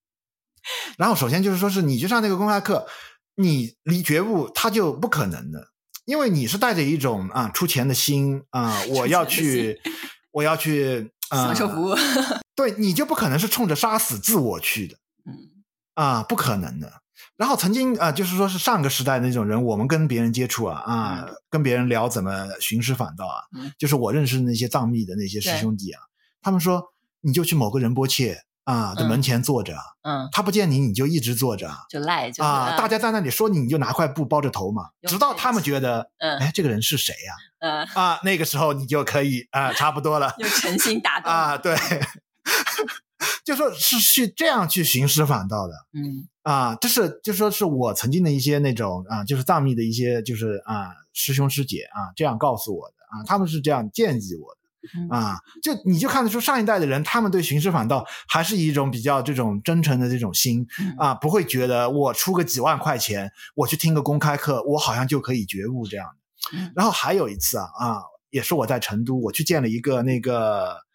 [0.98, 2.88] 然后首先就是说是你去上那个公开课，
[3.36, 5.70] 你离觉悟他就不可能的，
[6.06, 9.82] 因为你是带着一种啊出钱的心啊， 我要去
[10.32, 11.96] 我要去啊享受服务，
[12.56, 15.34] 对，你就不可能是冲着杀死自我去的，嗯
[15.94, 17.02] 啊不可能的。
[17.38, 26.02] 然后曾经啊、呃，就是说是上个时代的那种人，我们跟别人接触啊啊，嗯、跟别人聊怎么寻师访道啊，嗯、就是我认识的那些藏密的那些师兄弟啊，
[26.42, 37.34] 他们说你就去某个仁波切啊的门前坐着，嗯，他不见你，你就一直坐着，就赖着啊，大家在那里说你，你就拿块布包着头嘛，直到他们觉得，嗯，哎，这个人是谁呀？
[37.60, 41.76] 嗯啊，那个时候你就可以啊，差不多了， 有诚心打动啊，对。
[43.44, 46.28] 就说是去这样去寻师访道的，嗯。
[46.44, 54.60] 啊，这是就说是我曾经的一些那种啊，就是藏密的一些就是啊师兄师姐啊这样告诉我的啊，他们是这样建议我的。
[55.10, 60.68] 啊，就你就看得出上一代的人，他们对寻师访道还是一种比较这种真诚的这种心
[61.00, 66.72] 啊，不会觉得我出个几万块钱，我去听个公开课，我好像就可以觉悟这样的。
[66.76, 67.98] 然后还有一次啊啊，
[68.30, 70.86] 也是我在成都，我去见了一个那个。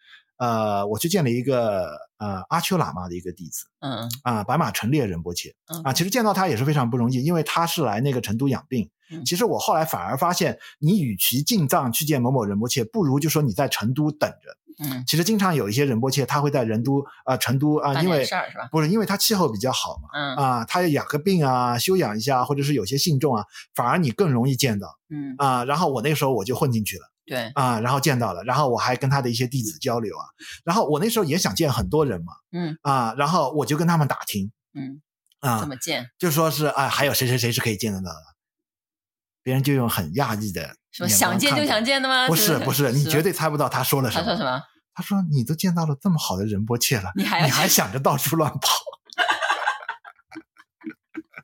[0.41, 1.85] 呃，我去见了一个
[2.17, 8.89] 呃阿丘喇嘛的一个弟子，嗯啊，白马成烈仁波切，嗯啊，其实见到他也是非常不容易，因为他是来那个成都养病。
[9.11, 14.57] 嗯其实我后来反而发现，你与其进藏去见某某仁波切，不如就说你在成都等着。
[14.83, 18.67] 嗯，其实经常有一些仁波切，他会在仁都啊、呃、成都啊、呃，因为事是吧？
[18.71, 25.65] 不是因为他气候比较好嘛，嗯啊，他要养个病啊，休养一下，或者是有些信众啊，反而你更容易见到嗯，啊。
[25.65, 30.25] 然后我那个时候我就混进去了对，啊，然后见到了，然后我还跟他的一些弟子交流啊，
[30.65, 35.01] 然后我那时候也想见很多人嘛，嗯啊，然后我就跟他们打听嗯，
[35.39, 36.09] 啊怎，么见？
[36.19, 38.35] 就说是啊，还有谁谁谁是可以见得到的，
[39.41, 42.27] 别人就用很讶异的说想见就想见的吗？
[42.27, 43.31] 不是不是，你绝对。
[43.31, 44.25] 猜不到他说了什么。
[44.25, 44.61] 他说什么？
[44.93, 48.59] 他说：“你都见到了这么好的仁波切了，你还你还想着到处乱跑？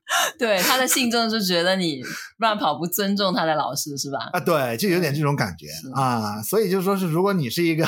[0.39, 2.01] 对，他的信众就觉得你
[2.37, 4.29] 乱跑不尊重他的老师是吧？
[4.31, 6.41] 啊，对，就有点这种感觉啊。
[6.41, 7.85] 所以就说是，如果你是一个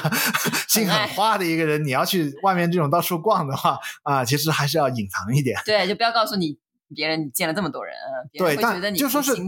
[0.68, 5.60] 心很花的一个人，你要去外面这种到处逛的话啊，其实还是要隐藏一点。
[5.66, 6.58] 对，就不要告诉你
[6.96, 7.96] 别人你见了这么多人，
[8.32, 9.48] 别对，人会觉得你但就说是你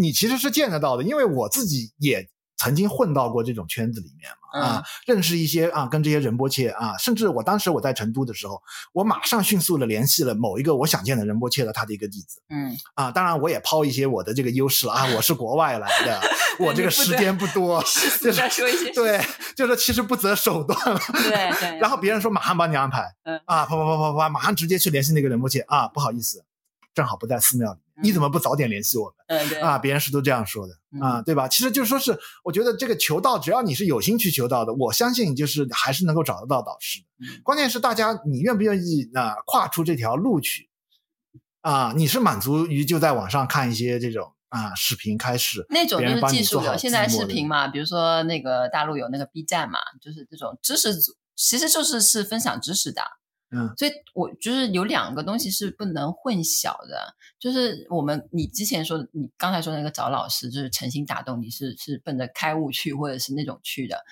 [0.00, 12.40] 你其实是见得到的，因为我自己也曾经混到过这种圈子里面嘛。”啊，认识一些啊，跟这些仁波切啊，甚至我当时我在成都的时候，我马上迅速的联系了某一个我想见的仁波切的他的一个弟子。
[12.48, 16.20] 嗯，啊，当然我也抛一些我的这个优势了啊，我是国外来的，
[16.60, 17.82] 我这个时间不多，
[18.22, 19.20] 就是说一些，对，
[19.56, 21.00] 就是其实不择手段了。
[21.12, 21.78] 对对。
[21.78, 26.44] 然后别人说马上帮你安排，嗯啊，啪啪啪啪啪，马上直接去联系那个仁波切啊，不好意思，
[26.94, 29.38] 正好不在寺庙里，你怎么不早点联系我们？
[29.38, 31.46] 嗯，对啊，别人是都这样说的啊，对吧？
[31.46, 37.00] 其实就是说是，我觉得这个求道，只要你是有心去求道的，我相信就是还是能够找得到导师。
[37.42, 40.68] 关键是大家你愿不愿意啊跨出这条路去
[41.60, 41.92] 啊？
[41.96, 46.76] 你是满足于就在网上看一些这种啊视频开始，那种就是技术流。
[46.76, 53.02] 现在视频嘛，比如说那个大陆有那个 B 站嘛，就是这种知识组，其实就是是分享知识的。
[53.54, 64.02] 嗯，所以我就是有两个东西是不能混淆的，就是我们你之前说你刚才说那个找老师，就是诚心打动你是是奔着开悟去或者是那种去的，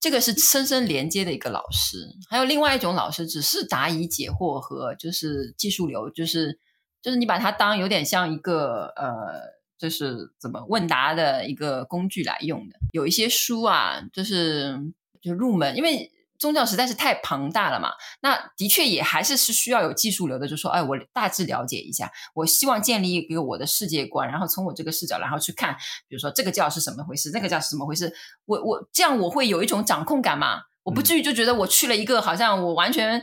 [0.00, 1.98] 这个是深深连接的一个老师。
[2.30, 6.58] 还有另外一种老师，只是答疑解惑和就是技术流，就是
[7.02, 9.42] 就是你把它当有点像一个呃，
[9.76, 12.78] 就是怎么问答的一个工具来用的。
[12.92, 14.78] 有一些书啊，就是
[15.20, 16.10] 就入门，因为。
[16.38, 25.74] 宗教实在是太庞大了嘛，那的确也还是是需要有技术流的，就是说，哎，我大致了解一下，我希望建立一个我的世界观，然后从我这个视角，然后去看，
[26.08, 28.14] 比如说这个教是什么回事，那个教是什么回事，
[28.44, 33.20] 我我这样我会有一种掌控感嘛，我不至于就觉得我去了一个好像我完全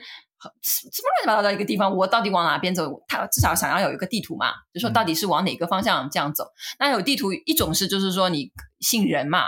[0.61, 3.01] 什么乱七八糟的一个地方，我到底往哪边走？
[3.07, 6.45] 他至少想要有一个地图嘛，就说到底是往哪个方向这样走。
[6.79, 8.51] 那有地图，一种是就是说你
[8.81, 9.45] 信人嘛。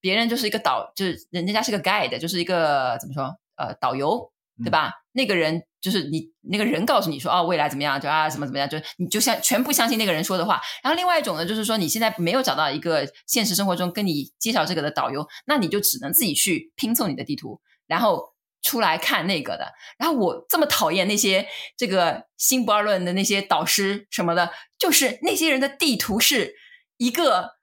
[0.00, 3.34] 别人就是一个导，就是人家是个 guide，就是一个怎么说？
[3.56, 4.30] 呃，导游，
[4.62, 4.86] 对吧？
[4.86, 8.00] 嗯、那个人就是你那个人告诉你说，哦，未来怎么样？
[8.00, 8.68] 就啊，怎么怎么样？
[8.68, 10.60] 就你就像全部相信那个人说的话。
[10.80, 18.32] 然后另外一种呢，就是说你现在没有找到一个现实生活中跟你介绍这个的导游，那你就只能自己去拼凑你的地图，然后
[18.62, 19.72] 出来看那个的。
[19.98, 26.54] 然后我这么讨厌那些这个新不二论的那些导师什么的，就是那些人的地图是
[26.96, 27.57] 一个。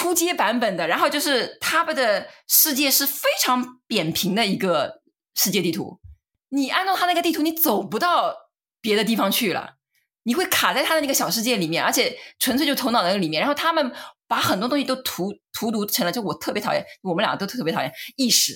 [0.00, 5.02] 初阶版本的，然后就是他们的世界是非常扁平的一个
[5.34, 6.00] 世界地图。
[6.48, 8.34] 你按照他那个地图，你走不到
[8.80, 9.74] 别的地方去了，
[10.22, 13.40] 你会卡在他的那个小世界里面，而且纯粹就头脑的那个里面。
[13.42, 13.92] 然后他们
[14.26, 18.54] 把很多东西都荼荼毒成了，就我特别讨厌，我们俩都特别讨厌意识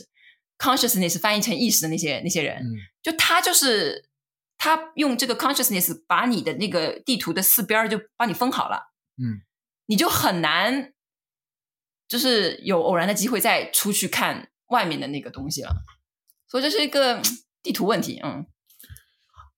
[0.56, 2.56] consciousness 翻译成意识的那些那些人。
[2.56, 2.72] 嗯、
[3.02, 4.08] 就他就是
[4.56, 8.78] 他用这个 consciousness 把你的那个地图的四边就帮你封好了，
[9.22, 9.44] 嗯，
[9.84, 10.92] 你就很难。
[12.06, 15.74] 就是有偶然的机会再出去看外面的那个东西了，
[16.48, 17.20] 所以这是一个
[17.62, 18.20] 地图问题。
[18.22, 18.46] 嗯，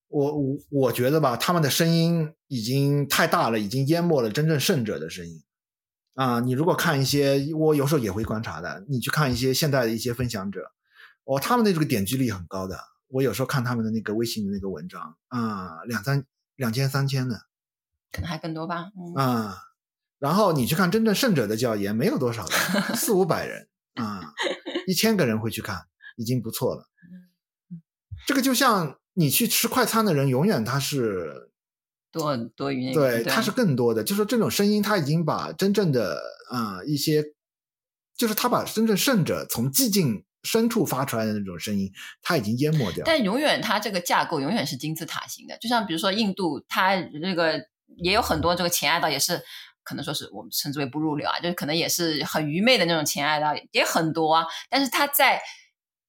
[0.09, 5.43] 我我我觉得吧，他们的声音已经太大了，已经淹没了真正胜者的声音
[6.15, 6.41] 啊！
[6.41, 10.73] 你如果看一些，我有时候也会观察的，你去看一些现代的一些分享者，
[11.25, 12.79] 哦，他们的这个点击率很高的。
[13.09, 16.25] 我有时候看他们的那个微信的那个文章啊，两三
[16.57, 17.43] 两千三千的，
[18.11, 18.91] 可能还更多吧。
[18.97, 19.15] 嗯。
[19.15, 19.63] 啊
[20.19, 24.33] 然后你去看真正圣者的教研，没有多少人，四五百人啊，
[24.87, 25.79] 一千个人会去看，
[26.17, 26.89] 已经不错了。
[28.27, 31.51] 这个就像你去吃快餐的人，永远他是
[32.11, 34.03] 多多于那，对，他是更多的。
[34.03, 36.19] 就是这种声音，他已经把真正的
[36.51, 37.23] 啊、呃、一些，
[38.17, 41.93] 就是他把真正圣者从寂静深处发出来的那种声音，
[42.23, 43.05] 他已经淹没掉。
[43.05, 47.61] 但永远他这个架构永远是金字塔型的，就像比如说印度，它这个
[47.99, 49.43] 也有很多这个前爱道也是。
[49.87, 54.45] 可能说是我们称之为不入流啊，就是可能也是很愚昧的那种前爱的也很多啊。
[54.69, 55.41] 但是他在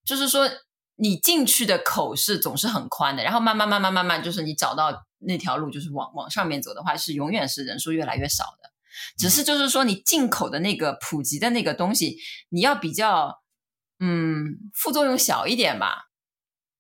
[0.04, 0.50] 就是说
[0.96, 8.72] 你进去的口是总是很宽的，然后慢慢慢慢慢慢，就是你找到那条路，就是往往上面走的话，是永远是人数越来越少的。
[9.16, 12.18] 只是就是说，你进口的那个普及的那个东西，
[12.50, 13.44] 你要比较，
[14.00, 16.08] 嗯，副作用小一点吧。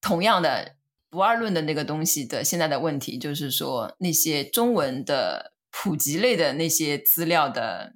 [0.02, 0.78] 同样的，
[1.12, 7.94] 不二论的那个东西的现在的问题，就是说那些中文的普及类的那些资料的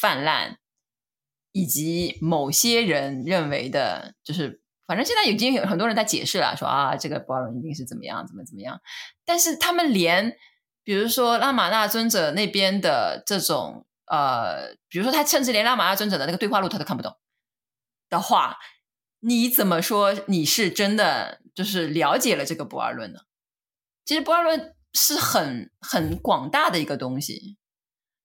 [0.00, 0.58] 泛滥，
[1.52, 8.80] 以及某些人认为的，就是反正现在已经有很多人在解释了，说啊，这个不二论一定是怎么样，怎么怎么样，
[9.24, 10.36] 但是他们连。
[10.84, 17.14] 比如说拉玛那尊者那边的这种呃，比如说他甚至连拉玛那尊者的那个对话录他都看不懂
[18.08, 18.56] 的话，
[19.20, 23.20] 你怎么说你是真的就是了解了这个不二论呢？
[24.06, 27.56] 其实不二论是很很广大的一个东西，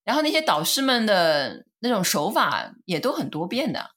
[0.04, 3.90] 然后那些导师们的那种手法也都很多变的，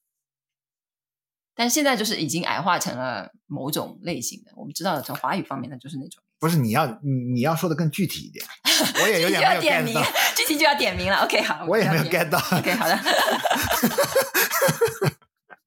[1.55, 4.51] 但现在就是已经矮化成了某种类型的。
[4.55, 6.23] 我们知道的从华语方面的就是那种。
[6.39, 8.45] 不是你要你你要说的更具体一点，
[9.01, 10.03] 我也有点没有 get 到，
[10.35, 11.17] 具体就要点名了。
[11.23, 12.37] OK，好，我也没有 get 到。
[12.55, 12.95] OK，好的。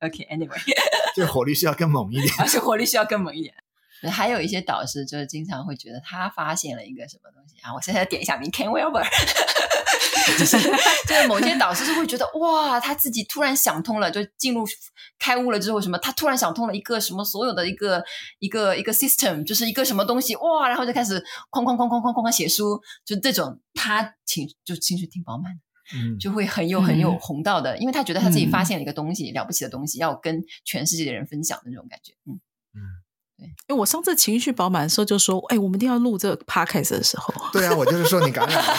[0.00, 3.52] OK，Anyway，、okay, 就火力需要更猛一点，而且火力需要更猛一点。
[4.08, 9.04] 还有一些导师就是经常会觉得他发现了一个什么东西啊，我现在点一下名，Ken Wilber。
[10.38, 10.56] 就是，
[11.08, 14.64] 就是某些导师就会觉得哇，他自己突然想通了，就进入
[15.18, 18.04] 开悟了之后，什么他突然想通了一个什么所有的一个
[18.38, 21.20] 一个一个 system，就是一个什么东西哇，然后就开始
[21.50, 25.52] 哐哐哐哐哐哐哐写书，就这种他情就情绪挺饱满，
[25.94, 32.38] 嗯，就会很有很有红道的，嗯，因为他觉得他自己发现了一个东西，嗯，了不起的东西，要跟全世界的人分享的那种感觉，嗯。
[32.72, 32.78] 嗯，
[33.40, 38.74] 对，因为我上次情绪饱满的时候就说，哎，我们一定要录这个 podcast 的时候，对啊，我就是说你感染了。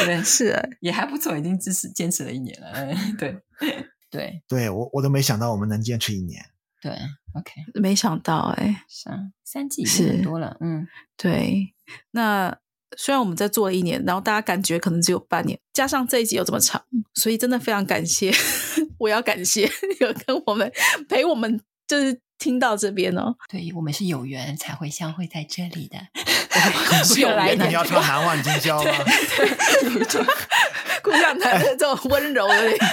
[0.04, 2.72] 对，是也还不错，已经支持坚持了一年了。
[2.74, 3.38] 嗯，对，
[4.10, 6.42] 对，对我我都没想到我们能坚持一年。
[6.82, 6.90] 对
[7.34, 11.74] ，OK，没想到哎、欸，三三季是很多了，嗯，对。
[12.12, 12.56] 那
[12.96, 16.82] 虽然我们在做了一年，然后大家感觉可能只有半年，加上这一集又这么长，
[17.14, 18.32] 所以真的非常感谢，
[18.98, 19.70] 我要感谢
[20.00, 20.72] 有跟我们
[21.08, 22.20] 陪我们，就是。
[22.40, 25.98] 听到这边哦，对，我们是有缘才会相会在这里的。
[27.04, 28.90] 是有缘，你要唱难忘今宵吗？
[31.02, 32.86] 对，姑娘弹的这种温柔的那个。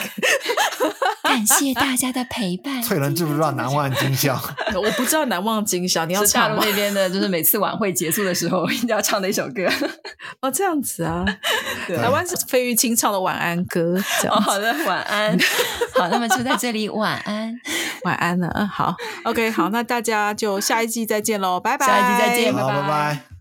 [1.24, 2.82] 感谢大家的陪伴。
[2.82, 4.40] 翠伦知不知道难忘今宵？
[4.76, 9.68] 我不知道难忘今宵，你要唱大陆那边的，就是每次晚会结束的时候一定要唱的一首歌。
[10.42, 11.26] 哦，这样子啊，
[11.88, 14.02] 台湾是费玉清唱的晚安歌。
[14.30, 15.38] 哦，好的，晚安。
[15.96, 17.54] 好，那么就在这里晚安，
[18.04, 18.50] 晚安了。
[18.56, 18.96] 嗯，好
[19.26, 21.86] ，OK，好，那大家就下一季再见喽，拜拜。
[21.86, 22.68] 下一季再见，拜拜。
[22.70, 23.37] 拜拜。